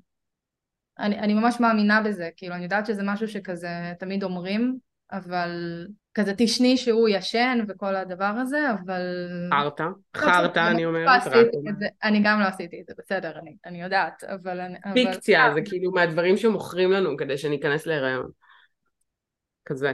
[0.99, 4.79] אני, אני ממש מאמינה בזה, כאילו אני יודעת שזה משהו שכזה תמיד אומרים,
[5.13, 9.01] אבל כזה תשני שהוא ישן וכל הדבר הזה, אבל...
[9.51, 9.85] חרטא,
[10.17, 11.33] חרטא אני אומרת, לא
[12.05, 14.61] אני גם לא עשיתי את זה, בסדר, אני, אני יודעת, אבל...
[14.95, 15.55] פיקציה, אבל...
[15.55, 18.31] זה כאילו מהדברים שמוכרים לנו כדי שניכנס להיריון.
[19.65, 19.93] כזה.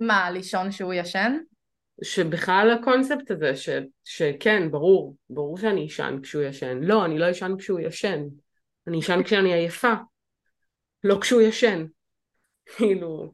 [0.00, 1.38] מה, לישון שהוא ישן?
[2.04, 3.68] שבכלל הקונספט הזה, ש,
[4.04, 6.78] שכן, ברור, ברור שאני אשן כשהוא ישן.
[6.82, 8.22] לא, אני לא אשן כשהוא ישן.
[8.86, 9.92] אני אשן כשאני עייפה.
[11.04, 11.84] לא כשהוא ישן.
[12.76, 13.32] כאילו,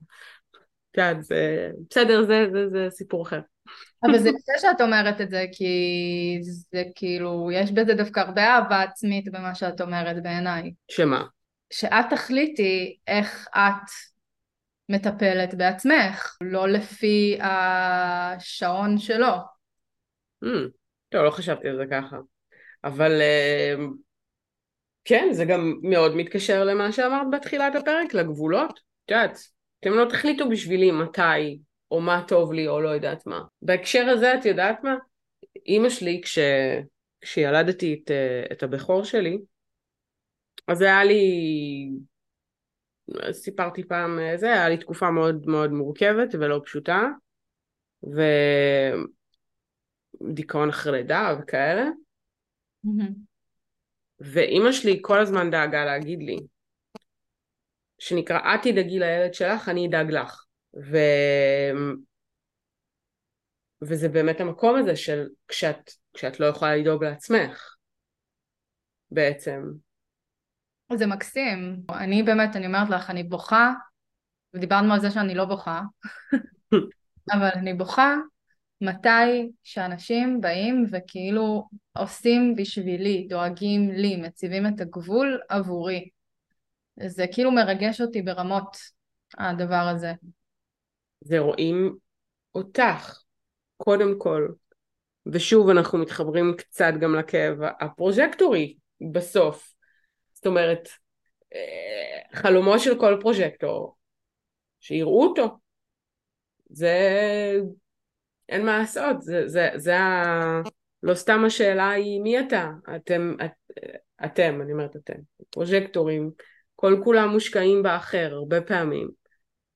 [0.93, 1.71] כן, זה...
[1.91, 3.41] בסדר, זה, זה, זה סיפור אחר.
[4.05, 5.75] אבל זה יפה שאת אומרת את זה, כי
[6.43, 10.73] זה כאילו, יש בזה דווקא הרבה אהבה עצמית במה שאת אומרת בעיניי.
[10.89, 11.25] שמה?
[11.71, 13.91] שאת תחליטי איך את
[14.88, 19.35] מטפלת בעצמך, לא לפי השעון שלו.
[20.44, 20.70] Mm,
[21.09, 22.16] טוב, לא חשבתי על זה ככה.
[22.85, 23.81] אבל uh,
[25.05, 28.81] כן, זה גם מאוד מתקשר למה שאמרת בתחילת הפרק, לגבולות.
[29.05, 29.38] את יודעת,
[29.81, 31.59] אתם לא תחליטו בשבילי מתי,
[31.90, 33.40] או מה טוב לי, או לא יודעת מה.
[33.62, 34.94] בהקשר הזה, את יודעת מה?
[35.66, 36.38] אימא שלי, כש...
[37.20, 39.38] כשילדתי את, אה, את הבכור שלי,
[40.68, 41.25] אז היה לי
[43.33, 47.09] סיפרתי פעם, אה, זה היה לי תקופה מאוד מאוד מורכבת ולא פשוטה,
[50.21, 51.85] ודיכאון אחרי לידה וכאלה.
[52.87, 53.12] Mm-hmm.
[54.21, 56.37] ואימא שלי כל הזמן דאגה להגיד לי,
[57.99, 60.45] שנקרא, את תדאגי לילד שלך, אני אדאג לך.
[60.90, 60.97] ו...
[63.83, 67.75] וזה באמת המקום הזה של כשאת, כשאת לא יכולה לדאוג לעצמך,
[69.11, 69.62] בעצם.
[70.97, 71.83] זה מקסים.
[71.91, 73.73] אני באמת, אני אומרת לך, אני בוכה,
[74.55, 75.83] ודיברנו על זה שאני לא בוכה,
[77.35, 78.15] אבל אני בוכה
[78.81, 86.09] מתי שאנשים באים וכאילו עושים בשבילי, דואגים לי, מציבים את הגבול עבורי.
[87.07, 88.77] זה כאילו מרגש אותי ברמות,
[89.39, 90.13] הדבר הזה.
[91.21, 91.97] זה רואים
[92.55, 93.19] אותך,
[93.77, 94.49] קודם כל.
[95.27, 98.77] ושוב אנחנו מתחברים קצת גם לכאב הפרוז'קטורי
[99.13, 99.74] בסוף.
[100.45, 100.89] זאת אומרת,
[101.55, 103.97] אה, חלומו של כל פרוג'קטור,
[104.81, 105.59] שיראו אותו.
[106.71, 106.99] זה...
[108.49, 110.61] אין מה לעשות, זה, זה, זה ה...
[111.03, 112.71] לא סתם השאלה היא מי אתה?
[112.97, 113.51] אתם, את,
[114.25, 115.19] אתם, אני אומרת אתם,
[115.51, 116.31] פרוג'קטורים,
[116.77, 119.09] כל כולם מושקעים באחר הרבה פעמים,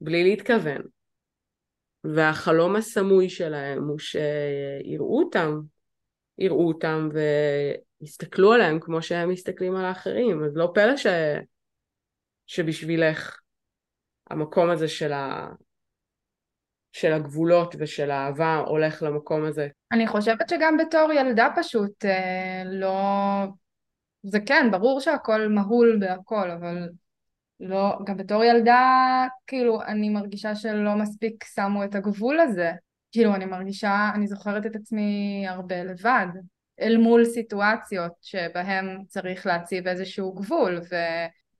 [0.00, 0.82] בלי להתכוון.
[2.04, 5.60] והחלום הסמוי שלהם הוא שיראו אותם,
[6.38, 7.08] יראו אותם
[8.00, 11.06] ויסתכלו עליהם כמו שהם מסתכלים על האחרים, אז לא פלא ש...
[12.46, 13.38] שבשבילך
[14.30, 15.48] המקום הזה של, ה...
[16.92, 19.68] של הגבולות ושל האהבה הולך למקום הזה.
[19.92, 22.92] אני חושבת שגם בתור ילדה פשוט אה, לא...
[24.22, 26.88] זה כן, ברור שהכל מהול בהכל, אבל
[27.60, 32.72] לא, גם בתור ילדה, כאילו, אני מרגישה שלא מספיק שמו את הגבול הזה.
[33.12, 36.26] כאילו, אני מרגישה, אני זוכרת את עצמי הרבה לבד,
[36.80, 40.80] אל מול סיטואציות שבהן צריך להציב איזשהו גבול,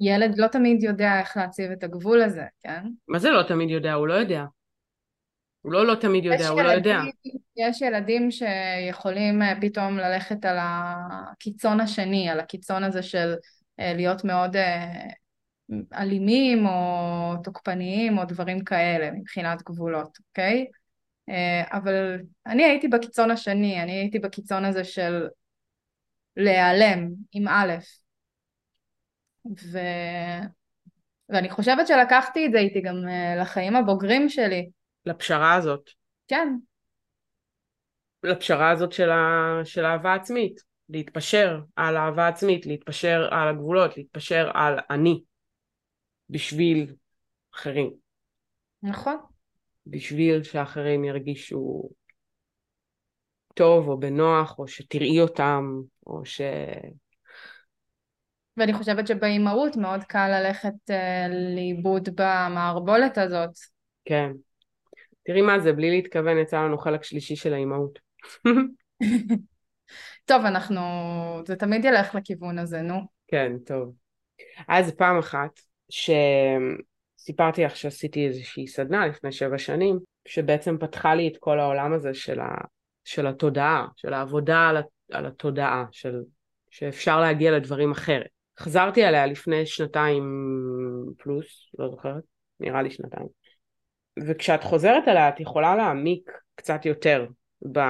[0.01, 2.87] וילד לא תמיד יודע איך להציב את הגבול הזה, כן?
[3.09, 3.93] מה זה לא תמיד יודע?
[3.93, 4.45] הוא לא יודע.
[5.63, 7.11] הוא לא לא תמיד יודע, הוא לא ילדים, לא יודע.
[7.57, 13.35] יש ילדים שיכולים אה, פתאום ללכת על הקיצון השני, על הקיצון הזה של
[13.81, 15.09] אה, להיות מאוד אה,
[15.95, 20.67] אלימים או תוקפניים או דברים כאלה מבחינת גבולות, אוקיי?
[21.73, 25.29] אבל אני הייתי בקיצון השני, אני הייתי בקיצון הזה של
[26.37, 27.75] להיעלם עם א',
[29.73, 29.79] ו...
[31.29, 32.95] ואני חושבת שלקחתי את זה איתי גם
[33.41, 34.71] לחיים הבוגרים שלי.
[35.07, 35.91] לפשרה הזאת.
[36.29, 36.49] כן.
[38.23, 39.61] לפשרה הזאת של, ה...
[39.65, 40.61] של אהבה עצמית.
[40.89, 45.23] להתפשר על אהבה עצמית, להתפשר על הגבולות, להתפשר על אני.
[46.31, 46.95] בשביל
[47.55, 47.91] אחרים.
[48.83, 49.17] נכון.
[49.91, 51.89] בשביל שאחרים ירגישו
[53.55, 56.41] טוב או בנוח, או שתראי אותם, או ש...
[58.57, 60.95] ואני חושבת שבאימהות מאוד קל ללכת uh,
[61.55, 63.51] לאיבוד במערבולת הזאת.
[64.05, 64.31] כן.
[65.27, 67.99] תראי מה זה, בלי להתכוון יצא לנו חלק שלישי של האימהות.
[70.29, 70.81] טוב, אנחנו...
[71.47, 73.01] זה תמיד ילך לכיוון הזה, נו.
[73.29, 73.95] כן, טוב.
[74.69, 75.61] אז פעם אחת,
[77.19, 82.15] שסיפרתי לך שעשיתי איזושהי סדנה לפני שבע שנים, שבעצם פתחה לי את כל העולם הזה
[82.15, 82.49] של, ה...
[83.05, 84.77] של התודעה, של העבודה על.
[85.13, 86.21] על התודעה, של...
[86.71, 88.29] שאפשר להגיע לדברים אחרת.
[88.61, 90.25] חזרתי עליה לפני שנתיים
[91.19, 92.23] פלוס, לא זוכרת,
[92.61, 93.27] נראה לי שנתיים.
[94.27, 97.27] וכשאת חוזרת עליה את יכולה להעמיק קצת יותר
[97.73, 97.81] ב...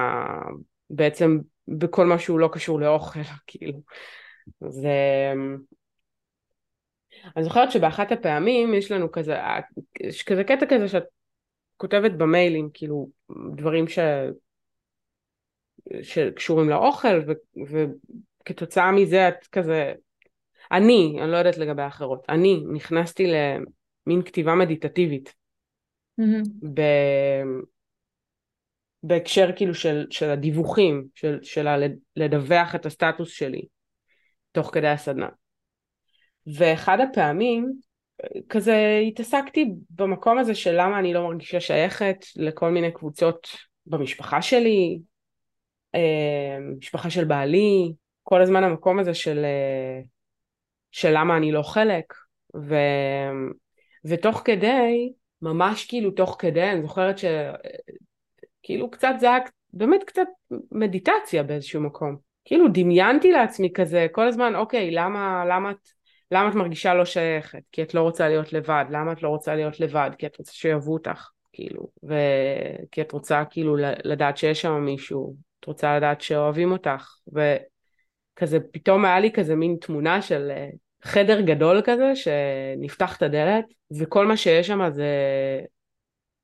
[0.89, 3.81] בעצם בכל מה שהוא לא קשור לאוכל, כאילו.
[4.69, 5.33] זה...
[7.35, 9.35] אני זוכרת שבאחת הפעמים יש לנו כזה,
[9.99, 11.03] יש כזה קטע כזה שאת
[11.77, 13.09] כותבת במיילים, כאילו,
[13.55, 13.99] דברים ש...
[16.01, 17.31] שקשורים לאוכל, ו...
[18.41, 19.93] וכתוצאה מזה את כזה,
[20.71, 25.33] אני, אני לא יודעת לגבי האחרות, אני נכנסתי למין כתיבה מדיטטיבית.
[26.21, 26.67] Mm-hmm.
[26.73, 26.81] ב...
[29.03, 31.67] בהקשר כאילו של, של הדיווחים, של, של
[32.15, 33.61] לדווח את הסטטוס שלי
[34.51, 35.29] תוך כדי הסדנה.
[36.55, 37.73] ואחד הפעמים
[38.49, 43.47] כזה התעסקתי במקום הזה של למה אני לא מרגישה שייכת לכל מיני קבוצות
[43.85, 44.99] במשפחה שלי,
[45.95, 50.01] אה, משפחה של בעלי, כל הזמן המקום הזה של, אה,
[50.91, 52.13] של למה אני לא חלק,
[52.55, 52.75] ו,
[54.05, 59.39] ותוך כדי, ממש כאילו תוך כדי, אני זוכרת שכאילו קצת זה היה
[59.73, 60.27] באמת קצת
[60.71, 62.17] מדיטציה באיזשהו מקום.
[62.45, 65.98] כאילו דמיינתי לעצמי כזה כל הזמן, אוקיי, למה, למה את...
[66.31, 67.63] למה את מרגישה לא שייכת?
[67.71, 68.85] כי את לא רוצה להיות לבד.
[68.89, 70.11] למה את לא רוצה להיות לבד?
[70.17, 71.87] כי את רוצה שיאהבו אותך, כאילו.
[72.03, 75.35] וכי את רוצה כאילו לדעת שיש שם מישהו.
[75.59, 77.15] את רוצה לדעת שאוהבים אותך.
[77.27, 80.69] וכזה פתאום היה לי כזה מין תמונה של אה,
[81.03, 83.65] חדר גדול כזה שנפתח את הדלת
[83.99, 85.11] וכל מה שיש שם זה,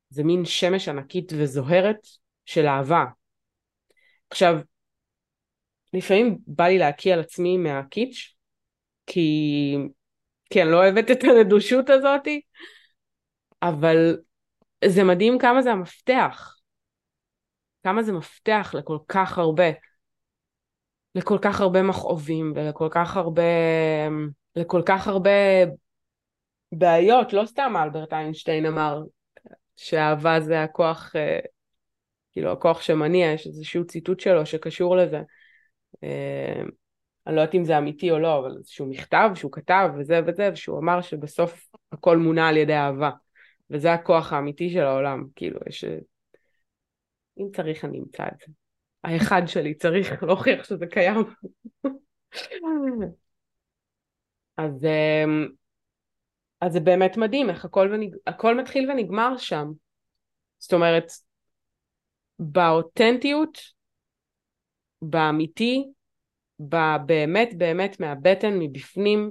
[0.08, 2.06] זה מין שמש ענקית וזוהרת
[2.44, 3.04] של אהבה.
[4.30, 4.58] עכשיו,
[5.92, 8.35] לפעמים בא לי להקיא על עצמי מהקיץ'
[9.06, 9.76] כי,
[10.50, 12.40] כי אני לא אוהבת את הנדושות הזאתי,
[13.62, 14.16] אבל
[14.84, 16.56] זה מדהים כמה זה המפתח.
[17.84, 19.64] כמה זה מפתח לכל כך הרבה,
[21.14, 23.42] לכל כך הרבה מכאובים ולכל כך הרבה,
[24.56, 25.30] לכל כך הרבה
[26.72, 27.32] בעיות.
[27.32, 29.02] לא סתם אלברט איינשטיין אמר
[29.76, 31.38] שאהבה זה הכוח, אה,
[32.32, 35.20] כאילו הכוח שמניע, יש איזשהו ציטוט שלו שקשור לזה.
[37.26, 40.20] אה, אני לא יודעת אם זה אמיתי או לא, אבל איזשהו מכתב שהוא כתב וזה
[40.26, 43.10] וזה, ושהוא אמר שבסוף הכל מונע על ידי אהבה.
[43.70, 45.84] וזה הכוח האמיתי של העולם, כאילו, יש...
[47.38, 48.52] אם צריך אני אמצא את זה.
[49.04, 51.24] האחד שלי צריך להוכיח שזה קיים.
[54.56, 55.48] אז, אמ,
[56.60, 58.16] אז זה באמת מדהים איך הכל, ונג...
[58.26, 59.72] הכל מתחיל ונגמר שם.
[60.58, 61.10] זאת אומרת,
[62.38, 63.58] באותנטיות,
[65.02, 65.84] באמיתי,
[66.58, 69.30] באמת באמת מהבטן, מבפנים,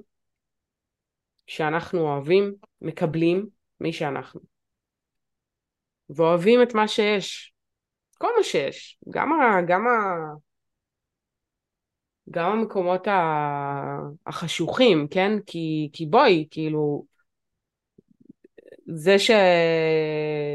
[1.48, 3.50] שאנחנו אוהבים, מקבלים
[3.80, 4.40] מי שאנחנו.
[6.10, 7.54] ואוהבים את מה שיש.
[8.18, 8.98] כל מה שיש.
[9.10, 9.92] גם, ה, גם, ה,
[12.32, 13.08] גם המקומות
[14.28, 15.32] החשוכים, כן?
[15.46, 17.06] כי, כי בואי, כאילו,
[18.86, 19.32] זה, ש...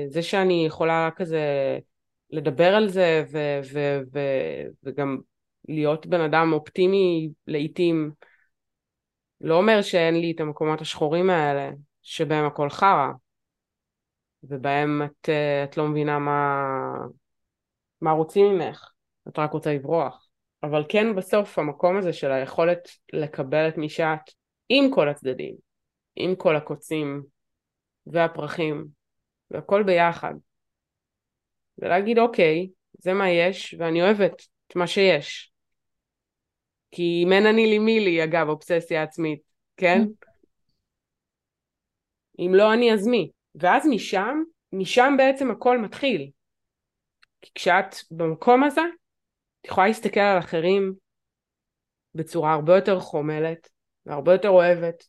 [0.09, 1.79] זה שאני יכולה כזה
[2.31, 3.39] לדבר על זה ו...
[3.73, 4.01] ו...
[4.13, 4.19] ו...
[4.85, 5.19] וגם
[5.71, 8.11] להיות בן אדם אופטימי לעיתים
[9.41, 11.71] לא אומר שאין לי את המקומות השחורים האלה
[12.03, 13.09] שבהם הכל חרא
[14.43, 15.29] ובהם את,
[15.65, 16.63] את לא מבינה מה,
[18.01, 18.91] מה רוצים ממך,
[19.29, 20.29] את רק רוצה לברוח.
[20.63, 24.31] אבל כן בסוף המקום הזה של היכולת לקבל את מי שאת
[24.69, 25.55] עם כל הצדדים,
[26.17, 27.23] עם כל הקוצים
[28.07, 28.87] והפרחים
[29.51, 30.35] והכל ביחד.
[31.79, 32.69] ולהגיד אוקיי,
[32.99, 35.50] זה מה יש ואני אוהבת את מה שיש.
[36.91, 39.41] כי אם אין אני לי מי לי, אגב, אובססיה עצמית,
[39.77, 40.03] כן?
[42.39, 43.31] אם לא אני אז מי?
[43.55, 46.31] ואז משם, משם בעצם הכל מתחיל.
[47.41, 48.83] כי כשאת במקום הזה,
[49.61, 50.95] את יכולה להסתכל על אחרים
[52.15, 53.69] בצורה הרבה יותר חומלת
[54.07, 55.05] והרבה יותר אוהבת.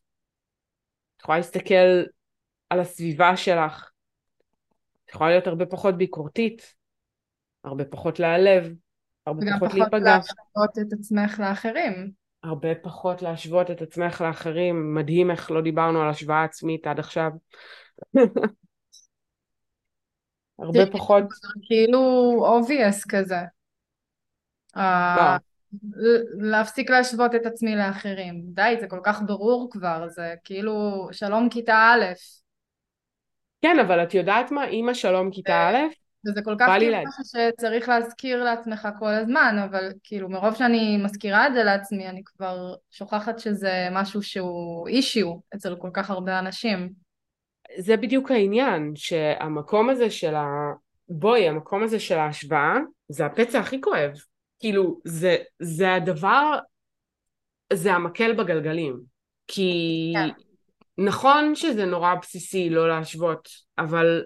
[1.16, 2.04] את יכולה להסתכל
[2.70, 3.92] על הסביבה שלך.
[5.06, 6.76] את יכולה להיות הרבה פחות ביקורתית,
[7.64, 8.74] הרבה פחות להיעלב,
[9.26, 9.98] הרבה פחות להיפגע.
[9.98, 12.12] וגם פחות להשוות את עצמך לאחרים.
[12.44, 14.96] הרבה פחות להשוות את עצמך לאחרים.
[14.96, 17.32] מדהים איך לא דיברנו על השוואה עצמית עד עכשיו.
[20.60, 21.24] הרבה פחות...
[21.68, 22.00] כאילו
[22.60, 23.40] obvious כזה.
[24.78, 25.38] אה,
[26.38, 28.42] להפסיק להשוות את עצמי לאחרים.
[28.46, 32.06] די, זה כל כך ברור כבר, זה כאילו שלום כיתה א'.
[33.62, 34.64] כן, אבל את יודעת מה?
[34.72, 35.78] עם השלום כיתה א',
[36.28, 41.48] וזה כל כך כאילו משהו שצריך להזכיר לעצמך כל הזמן, אבל כאילו מרוב שאני מזכירה
[41.48, 46.90] את זה לעצמי, אני כבר שוכחת שזה משהו שהוא אישיו אצל כל כך הרבה אנשים.
[47.78, 50.46] זה בדיוק העניין, שהמקום הזה של ה...
[51.10, 52.78] בואי, המקום הזה של ההשוואה,
[53.10, 54.12] זה הפצע הכי כואב.
[54.60, 56.60] כאילו, זה, זה הדבר,
[57.74, 59.00] זה המקל בגלגלים.
[59.48, 60.14] כי.
[60.16, 60.30] כן.
[60.98, 64.24] נכון שזה נורא בסיסי לא להשוות, אבל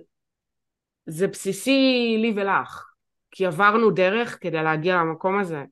[1.06, 2.86] זה בסיסי לי ולך.
[3.32, 5.64] כי עברנו דרך כדי להגיע למקום הזה.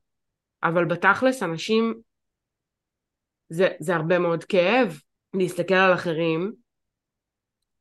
[0.64, 1.94] אבל בתכלס אנשים,
[3.50, 5.00] זה, זה הרבה מאוד כאב
[5.34, 6.54] להסתכל על אחרים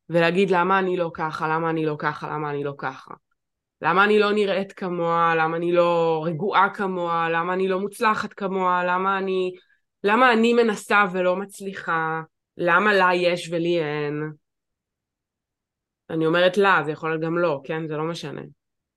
[0.08, 3.14] ולהגיד למה אני לא ככה, למה אני לא ככה, למה אני לא ככה.
[3.82, 8.84] למה אני לא נראית כמוה, למה אני לא רגועה כמוה, למה אני לא מוצלחת כמוה,
[8.84, 9.52] למה אני,
[10.04, 12.22] למה אני מנסה ולא מצליחה,
[12.56, 14.41] למה לה יש ולי אין.
[16.12, 17.86] אני אומרת לה, זה יכול להיות גם לא, כן?
[17.86, 18.42] זה לא משנה.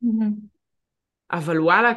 [0.03, 0.32] Mm-hmm.
[1.32, 1.91] אבל וואלה,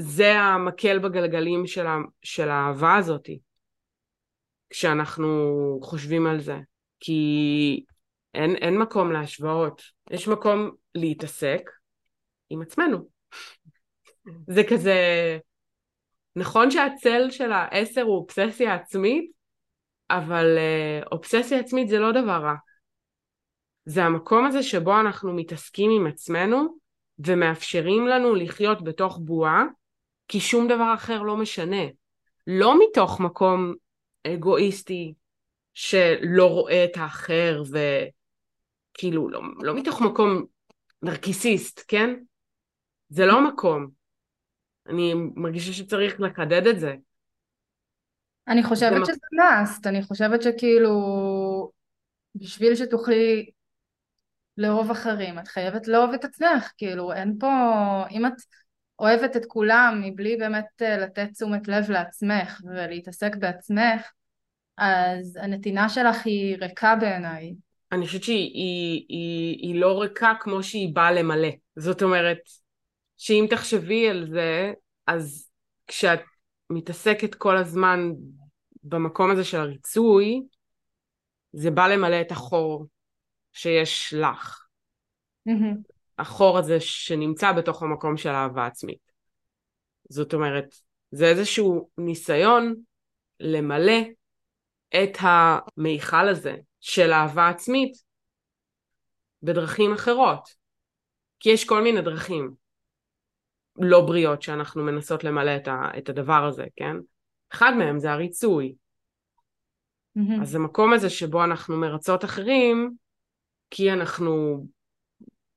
[0.00, 3.40] זה המקל בגלגלים של, ה, של האהבה הזאתי,
[4.70, 5.28] כשאנחנו
[5.82, 6.56] חושבים על זה.
[7.00, 7.84] כי
[8.34, 11.70] אין, אין מקום להשוואות, יש מקום להתעסק
[12.50, 13.08] עם עצמנו.
[14.46, 14.98] זה כזה,
[16.36, 19.30] נכון שהצל של העשר הוא אובססיה עצמית,
[20.10, 22.54] אבל אה, אובססיה עצמית זה לא דבר רע.
[23.84, 26.76] זה המקום הזה שבו אנחנו מתעסקים עם עצמנו
[27.18, 29.64] ומאפשרים לנו לחיות בתוך בועה,
[30.28, 31.82] כי שום דבר אחר לא משנה.
[32.46, 33.74] לא מתוך מקום
[34.26, 35.14] אגואיסטי
[35.74, 37.62] שלא רואה את האחר
[38.92, 40.44] וכאילו לא, לא מתוך מקום
[41.02, 42.14] נרקיסיסט, כן?
[43.08, 43.88] זה לא מקום.
[44.86, 46.94] אני מרגישה שצריך לחדד את זה.
[48.48, 50.92] אני חושבת שזה מאסט, אני חושבת שכאילו
[52.34, 53.50] בשביל שתוכלי
[54.58, 57.48] לאהוב אחרים, את חייבת לאהוב את עצמך, כאילו אין פה,
[58.10, 58.32] אם את
[58.98, 64.10] אוהבת את כולם מבלי באמת אה, לתת תשומת לב לעצמך ולהתעסק בעצמך,
[64.76, 67.54] אז הנתינה שלך היא ריקה בעיניי.
[67.92, 71.48] אני חושבת שהיא היא, היא, היא לא ריקה כמו שהיא באה למלא.
[71.76, 72.38] זאת אומרת,
[73.16, 74.72] שאם תחשבי על זה,
[75.06, 75.50] אז
[75.86, 76.20] כשאת
[76.70, 78.10] מתעסקת כל הזמן
[78.84, 80.42] במקום הזה של הריצוי,
[81.52, 82.86] זה בא למלא את החור
[83.52, 84.66] שיש לך.
[85.48, 85.92] Mm-hmm.
[86.18, 89.12] החור הזה שנמצא בתוך המקום של אהבה עצמית.
[90.08, 90.74] זאת אומרת,
[91.10, 92.74] זה איזשהו ניסיון
[93.40, 94.00] למלא
[94.94, 97.92] את המיכל הזה של אהבה עצמית
[99.42, 100.48] בדרכים אחרות.
[101.40, 102.54] כי יש כל מיני דרכים
[103.76, 106.96] לא בריאות שאנחנו מנסות למלא את, ה, את הדבר הזה, כן?
[107.52, 108.74] אחד מהם זה הריצוי.
[110.16, 110.42] מהמם.
[110.42, 112.96] אז המקום הזה שבו אנחנו מרצות אחרים,
[113.74, 114.64] כי אנחנו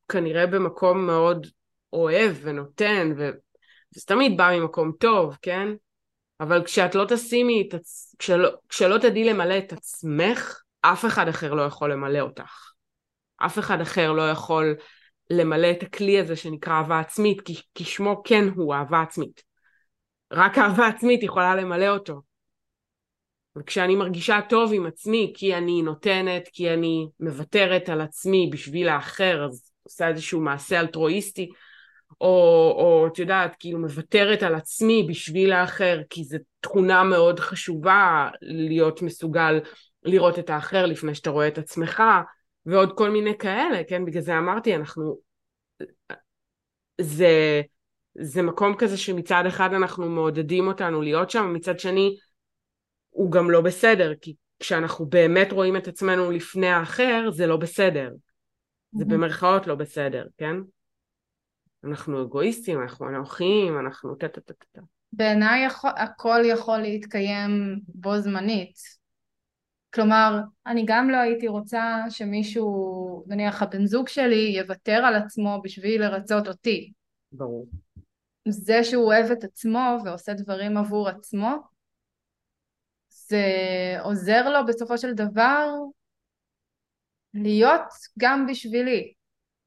[0.09, 1.47] כנראה במקום מאוד
[1.93, 3.30] אוהב ונותן, ו...
[3.95, 5.68] וזה תמיד בא ממקום טוב, כן?
[6.39, 7.70] אבל כשאת לא תשימי.
[8.20, 12.72] כשלא, כשלא תדעי למלא את עצמך, אף אחד אחר לא יכול למלא אותך.
[13.38, 14.76] אף אחד אחר לא יכול
[15.30, 19.43] למלא את הכלי הזה שנקרא אהבה עצמית, כי, כי שמו כן הוא אהבה עצמית.
[20.34, 22.22] רק אהבה עצמית יכולה למלא אותו.
[23.58, 29.45] וכשאני מרגישה טוב עם עצמי, כי אני נותנת, כי אני מוותרת על עצמי בשביל האחר,
[29.45, 31.49] אז עושה איזשהו מעשה אלטרואיסטי,
[32.22, 32.28] או,
[32.78, 39.01] או את יודעת, כאילו מוותרת על עצמי בשביל האחר, כי זו תכונה מאוד חשובה להיות
[39.01, 39.60] מסוגל
[40.03, 42.03] לראות את האחר לפני שאתה רואה את עצמך,
[42.66, 44.06] ועוד כל מיני כאלה, כן?
[44.06, 45.18] בגלל זה אמרתי, אנחנו...
[47.01, 47.62] זה,
[48.16, 52.18] זה מקום כזה שמצד אחד אנחנו מעודדים אותנו להיות שם, מצד שני
[53.16, 58.11] הוא גם לא בסדר, כי כשאנחנו באמת רואים את עצמנו לפני האחר, זה לא בסדר.
[58.91, 60.55] זה במרכאות לא בסדר, כן?
[61.84, 64.82] אנחנו אגואיסטים, אנחנו אנוכיים, אנחנו טה טה טה טה.
[65.13, 68.76] בעיניי הכל יכול להתקיים בו זמנית.
[69.93, 76.01] כלומר, אני גם לא הייתי רוצה שמישהו, נניח הבן זוג שלי, יוותר על עצמו בשביל
[76.01, 76.91] לרצות אותי.
[77.32, 77.68] ברור.
[78.47, 81.75] זה שהוא אוהב את עצמו ועושה דברים עבור עצמו,
[83.28, 83.46] זה
[84.02, 85.70] עוזר לו בסופו של דבר
[87.34, 87.82] להיות
[88.20, 89.14] גם בשבילי.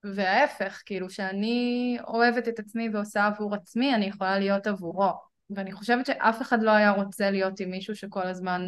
[0.04, 5.10] וההפך, כאילו שאני אוהבת את עצמי ועושה עבור עצמי, אני יכולה להיות עבורו.
[5.50, 8.62] ואני חושבת שאף אחד לא היה רוצה להיות עם מישהו שכל הזמן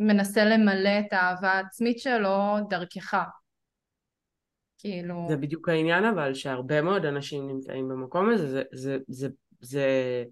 [0.00, 3.14] מנסה למלא את האהבה העצמית שלו דרכך.
[4.78, 5.26] כאילו...
[5.28, 9.28] זה בדיוק העניין אבל, שהרבה מאוד אנשים נמצאים במקום הזה, זה, זה, זה,
[9.60, 10.24] זה,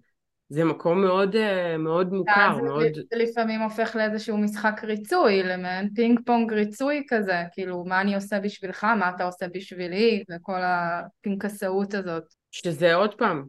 [0.51, 2.83] זה מקום מאוד, אה, מאוד מוכר, זה, מאוד...
[3.11, 8.39] זה לפעמים הופך לאיזשהו משחק ריצוי, למעין פינג פונג ריצוי כזה, כאילו מה אני עושה
[8.39, 12.23] בשבילך, מה אתה עושה בשבילי, וכל הפנקסאות הזאת.
[12.51, 13.45] שזה עוד פעם,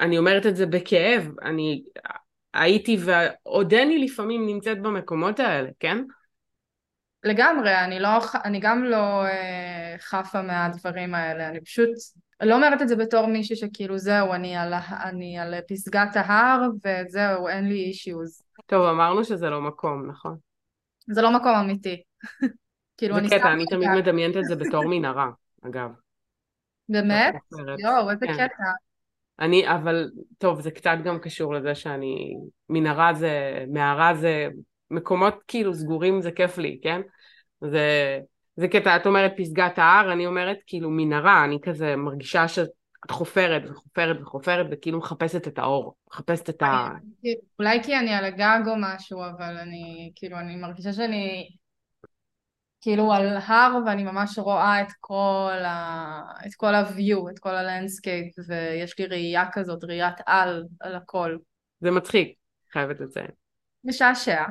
[0.00, 1.82] אני אומרת את זה בכאב, אני
[2.54, 5.98] הייתי ועודני לפעמים נמצאת במקומות האלה, כן?
[7.24, 8.08] לגמרי, אני, לא,
[8.44, 11.90] אני גם לא אה, חפה מהדברים האלה, אני פשוט
[12.42, 17.48] לא אומרת את זה בתור מישהי שכאילו זהו, אני על, אני על פסגת ההר וזהו,
[17.48, 18.42] אין לי אישיוז.
[18.66, 20.36] טוב, אמרנו שזה לא מקום, נכון?
[21.06, 22.02] זה לא מקום אמיתי.
[22.96, 25.30] כאילו זה קטע, אני תמיד מדמיינת את זה בתור מנהרה,
[25.62, 25.90] אגב.
[26.88, 27.34] באמת?
[27.78, 28.34] יואו, איזה כן.
[28.34, 28.64] קטע.
[29.40, 32.34] אני, אבל, טוב, זה קצת גם קשור לזה שאני,
[32.68, 34.48] מנהרה זה, מערה זה,
[34.92, 37.00] מקומות כאילו סגורים זה כיף לי, כן?
[37.60, 38.18] זה,
[38.56, 42.70] זה קטע, את אומרת פסגת ההר, אני אומרת כאילו מנהרה, אני כזה מרגישה שאת
[43.10, 46.88] חופרת וחופרת וחופרת וכאילו מחפשת את האור, מחפשת את ה...
[47.58, 51.48] אולי כי אני על הגג או משהו, אבל אני, כאילו, אני מרגישה שאני
[52.80, 56.22] כאילו על הר ואני ממש רואה את כל ה...
[56.46, 61.36] את כל ה-view, את כל ה-landscape, ויש לי ראייה כזאת, ראיית על, על הכל.
[61.80, 62.34] זה מצחיק,
[62.72, 63.41] חייבת לציין.
[63.84, 64.44] משעשע.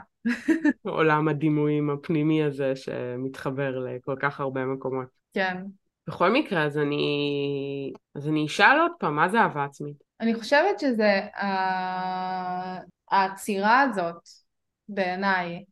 [0.82, 5.08] עולם הדימויים הפנימי הזה שמתחבר לכל כך הרבה מקומות.
[5.34, 5.58] כן.
[6.08, 9.96] בכל מקרה, אז אני, אז אני אשאל עוד פעם, מה זה אהבה עצמית?
[10.20, 11.20] אני חושבת שזה
[13.12, 14.30] העצירה הזאת,
[14.90, 15.64] בעיניי,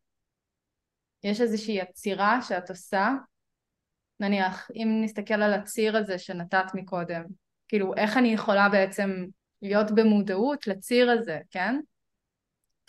[1.23, 3.09] יש איזושהי עצירה שאת עושה,
[4.19, 7.23] נניח, אם נסתכל על הציר הזה שנתת מקודם,
[7.67, 9.25] כאילו, איך אני יכולה בעצם
[9.61, 11.79] להיות במודעות לציר הזה, כן?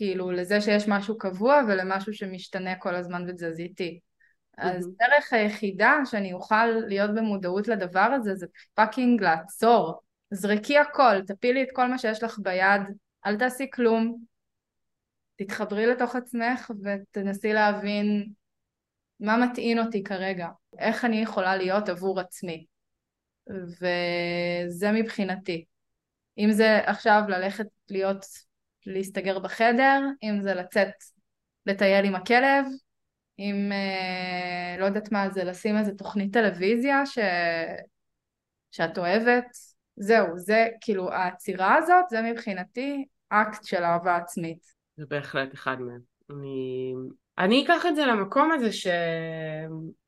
[0.01, 4.01] כאילו לזה שיש משהו קבוע ולמשהו שמשתנה כל הזמן וזז איתי.
[4.59, 10.01] אז דרך היחידה שאני אוכל להיות במודעות לדבר הזה זה פאקינג לעצור.
[10.31, 12.81] זרקי הכל, תפילי את כל מה שיש לך ביד,
[13.27, 14.17] אל תעשי כלום,
[15.37, 18.29] תתחברי לתוך עצמך ותנסי להבין
[19.21, 20.49] מה מטעין אותי כרגע,
[20.79, 22.67] איך אני יכולה להיות עבור עצמי.
[23.49, 25.65] וזה מבחינתי.
[26.39, 28.25] אם זה עכשיו ללכת להיות
[28.87, 30.95] להסתגר בחדר, אם זה לצאת
[31.67, 32.65] לטייל עם הכלב,
[33.39, 37.19] אם אה, לא יודעת מה זה, לשים איזה תוכנית טלוויזיה ש...
[38.71, 39.47] שאת אוהבת,
[39.97, 44.67] זהו, זה כאילו העצירה הזאת, זה מבחינתי אקט של אהבה עצמית.
[44.97, 46.01] זה בהחלט אחד מהם.
[46.31, 46.95] אני,
[47.39, 48.87] אני אקח את זה למקום הזה ש...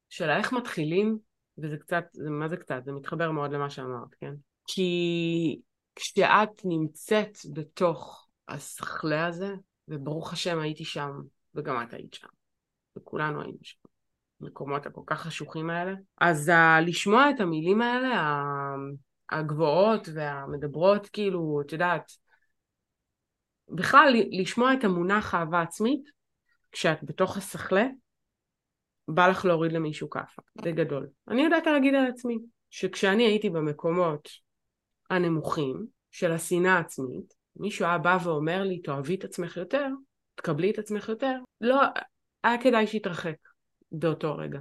[0.08, 1.18] של איך מתחילים,
[1.58, 2.84] וזה קצת, מה זה קצת?
[2.84, 4.32] זה מתחבר מאוד למה שאמרת, כן?
[4.66, 5.60] כי
[5.94, 9.54] כשאת נמצאת בתוך הסכלה הזה,
[9.88, 11.10] וברוך השם הייתי שם,
[11.54, 12.28] וגם את היית שם,
[12.96, 13.78] וכולנו היינו שם,
[14.40, 15.94] במקומות הכל כך חשוכים האלה.
[16.20, 18.32] אז ה- לשמוע את המילים האלה,
[19.30, 22.12] הגבוהות והמדברות, כאילו, את יודעת,
[23.68, 26.08] בכלל לשמוע את המונח אהבה עצמית,
[26.72, 27.86] כשאת בתוך הסחלה,
[29.08, 31.08] בא לך להוריד למישהו כאפה, בגדול.
[31.28, 32.38] אני יודעת להגיד על עצמי,
[32.70, 34.28] שכשאני הייתי במקומות
[35.10, 39.86] הנמוכים של השנאה העצמית, מישהו היה בא ואומר לי, תאהבי את עצמך יותר,
[40.34, 41.80] תקבלי את עצמך יותר, לא,
[42.44, 43.36] היה כדאי שיתרחק
[43.92, 44.58] באותו רגע.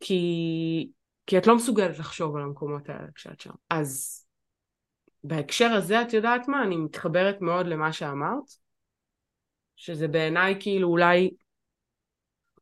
[0.00, 0.88] כי,
[1.26, 3.54] כי את לא מסוגלת לחשוב על המקומות האלה כשאת שם.
[3.70, 4.24] אז
[5.24, 6.62] בהקשר הזה, את יודעת מה?
[6.62, 8.44] אני מתחברת מאוד למה שאמרת,
[9.76, 11.30] שזה בעיניי כאילו אולי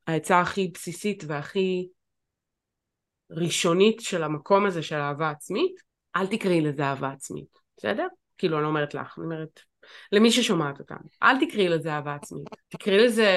[0.06, 1.88] העצה הכי בסיסית והכי
[3.30, 5.80] ראשונית של המקום הזה של אהבה עצמית,
[6.16, 8.06] אל תקראי לזה אהבה עצמית, בסדר?
[8.38, 9.60] כאילו אני לא אומרת לך, אני אומרת
[10.12, 13.28] למי ששומעת אותנו, אל תקראי לזה אהבה עצמית, תקראי לזה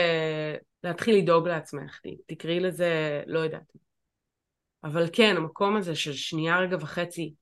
[0.83, 3.71] להתחיל לדאוג לעצמך, תקראי לזה לא יודעת.
[4.83, 7.33] אבל כן, המקום הזה של שנייה רגע וחצי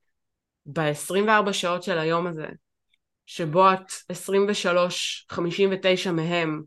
[0.66, 2.46] ב-24 שעות של היום הזה,
[3.26, 4.12] שבו את
[5.32, 6.62] 23-59 מהם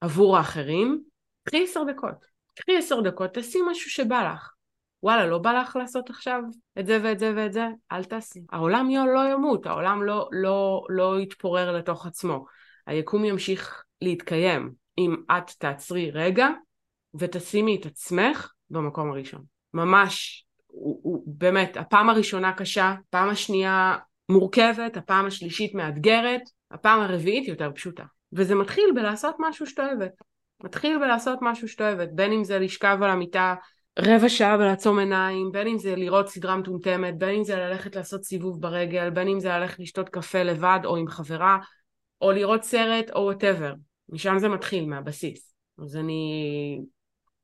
[0.00, 1.02] עבור האחרים,
[1.44, 2.24] קחי עשר דקות.
[2.54, 4.53] קחי עשר דקות, תעשי משהו שבא לך.
[5.04, 6.42] וואלה, לא בא לך לעשות עכשיו
[6.78, 7.66] את זה ואת זה ואת זה?
[7.92, 8.40] אל תעשי.
[8.52, 12.44] העולם לא ימות, העולם לא, לא, לא יתפורר לתוך עצמו.
[12.86, 16.48] היקום ימשיך להתקיים אם את תעצרי רגע
[17.14, 19.42] ותשימי את עצמך במקום הראשון.
[19.74, 23.96] ממש, הוא, הוא באמת, הפעם הראשונה קשה, הפעם השנייה
[24.28, 28.04] מורכבת, הפעם השלישית מאתגרת, הפעם הרביעית יותר פשוטה.
[28.32, 30.12] וזה מתחיל בלעשות משהו שאת אוהבת.
[30.62, 33.54] מתחיל בלעשות משהו שאת אוהבת, בין אם זה לשכב על המיטה
[33.98, 38.24] רבע שעה ולעצום עיניים, בין אם זה לראות סדרה מטומטמת, בין אם זה ללכת לעשות
[38.24, 41.58] סיבוב ברגל, בין אם זה ללכת לשתות קפה לבד או עם חברה,
[42.20, 43.74] או לראות סרט או whatever.
[44.08, 45.54] משם זה מתחיל, מהבסיס.
[45.82, 46.80] אז אני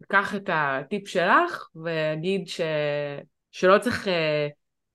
[0.02, 2.60] אקח את הטיפ שלך ואגיד ש...
[3.52, 4.10] שלא צריך אה,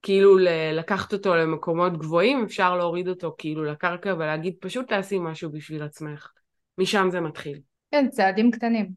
[0.02, 0.36] כאילו
[0.72, 6.30] לקחת אותו למקומות גבוהים, אפשר להוריד אותו כאילו לקרקע ולהגיד פשוט תעשי משהו בשביל עצמך.
[6.78, 7.60] משם זה מתחיל.
[7.90, 8.90] כן, צעדים קטנים.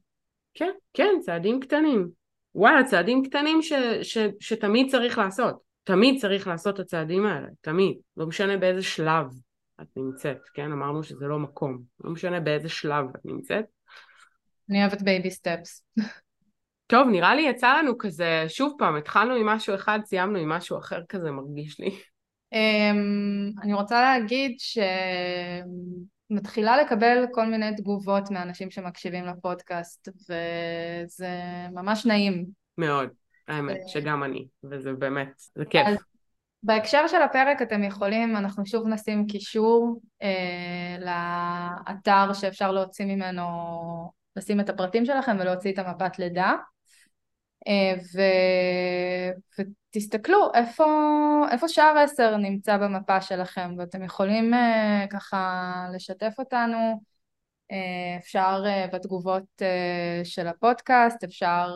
[0.54, 2.19] כן, כן, צעדים קטנים.
[2.56, 5.56] וואלה, צעדים קטנים ש, ש, שתמיד צריך לעשות.
[5.84, 7.98] תמיד צריך לעשות את הצעדים האלה, תמיד.
[8.18, 9.26] לא משנה באיזה שלב
[9.82, 10.72] את נמצאת, כן?
[10.72, 11.82] אמרנו שזה לא מקום.
[12.04, 13.66] לא משנה באיזה שלב את נמצאת.
[14.70, 15.86] אני אוהבת baby steps.
[16.88, 20.78] טוב, נראה לי יצא לנו כזה, שוב פעם, התחלנו עם משהו אחד, סיימנו עם משהו
[20.78, 21.90] אחר כזה, מרגיש לי.
[22.54, 24.56] אמ, אני רוצה להגיד
[26.30, 31.30] שמתחילה לקבל כל מיני תגובות מאנשים שמקשיבים לפודקאסט, וזה
[31.72, 32.46] ממש נעים.
[32.78, 33.10] מאוד,
[33.48, 35.88] האמת, שגם אני, וזה באמת, זה כיף.
[35.88, 35.98] אז
[36.64, 43.44] בהקשר של הפרק אתם יכולים, אנחנו שוב נשים קישור אה, לאתר שאפשר להוציא ממנו,
[44.36, 46.54] לשים את הפרטים שלכם ולהוציא את המבט לידה.
[47.68, 48.22] אה, ו...
[49.60, 50.86] ותסתכלו איפה,
[51.52, 57.02] איפה שער עשר נמצא במפה שלכם ואתם יכולים אה, ככה לשתף אותנו
[57.72, 59.62] אה, אפשר בתגובות
[60.24, 61.70] של הפודקאסט, אפשר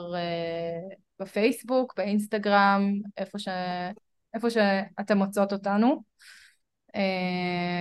[1.20, 3.48] בפייסבוק, באינסטגרם, איפה, ש...
[4.34, 6.04] איפה שאתם מוצאות אותנו.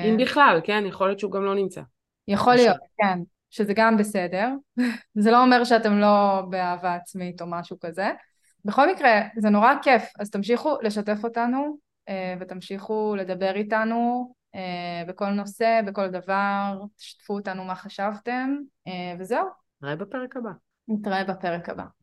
[0.05, 0.85] אם בכלל, כן?
[0.87, 1.81] יכול להיות שהוא גם לא נמצא.
[2.29, 3.19] יכול להיות, כן.
[3.53, 4.49] שזה גם בסדר,
[5.15, 8.11] זה לא אומר שאתם לא באהבה עצמית או משהו כזה.
[8.65, 11.79] בכל מקרה, זה נורא כיף, אז תמשיכו לשתף אותנו
[12.09, 19.47] אה, ותמשיכו לדבר איתנו אה, בכל נושא, בכל דבר, תשתפו אותנו מה חשבתם, אה, וזהו.
[19.83, 20.51] נתראה בפרק הבא.
[20.89, 21.85] נתראה בפרק הבא.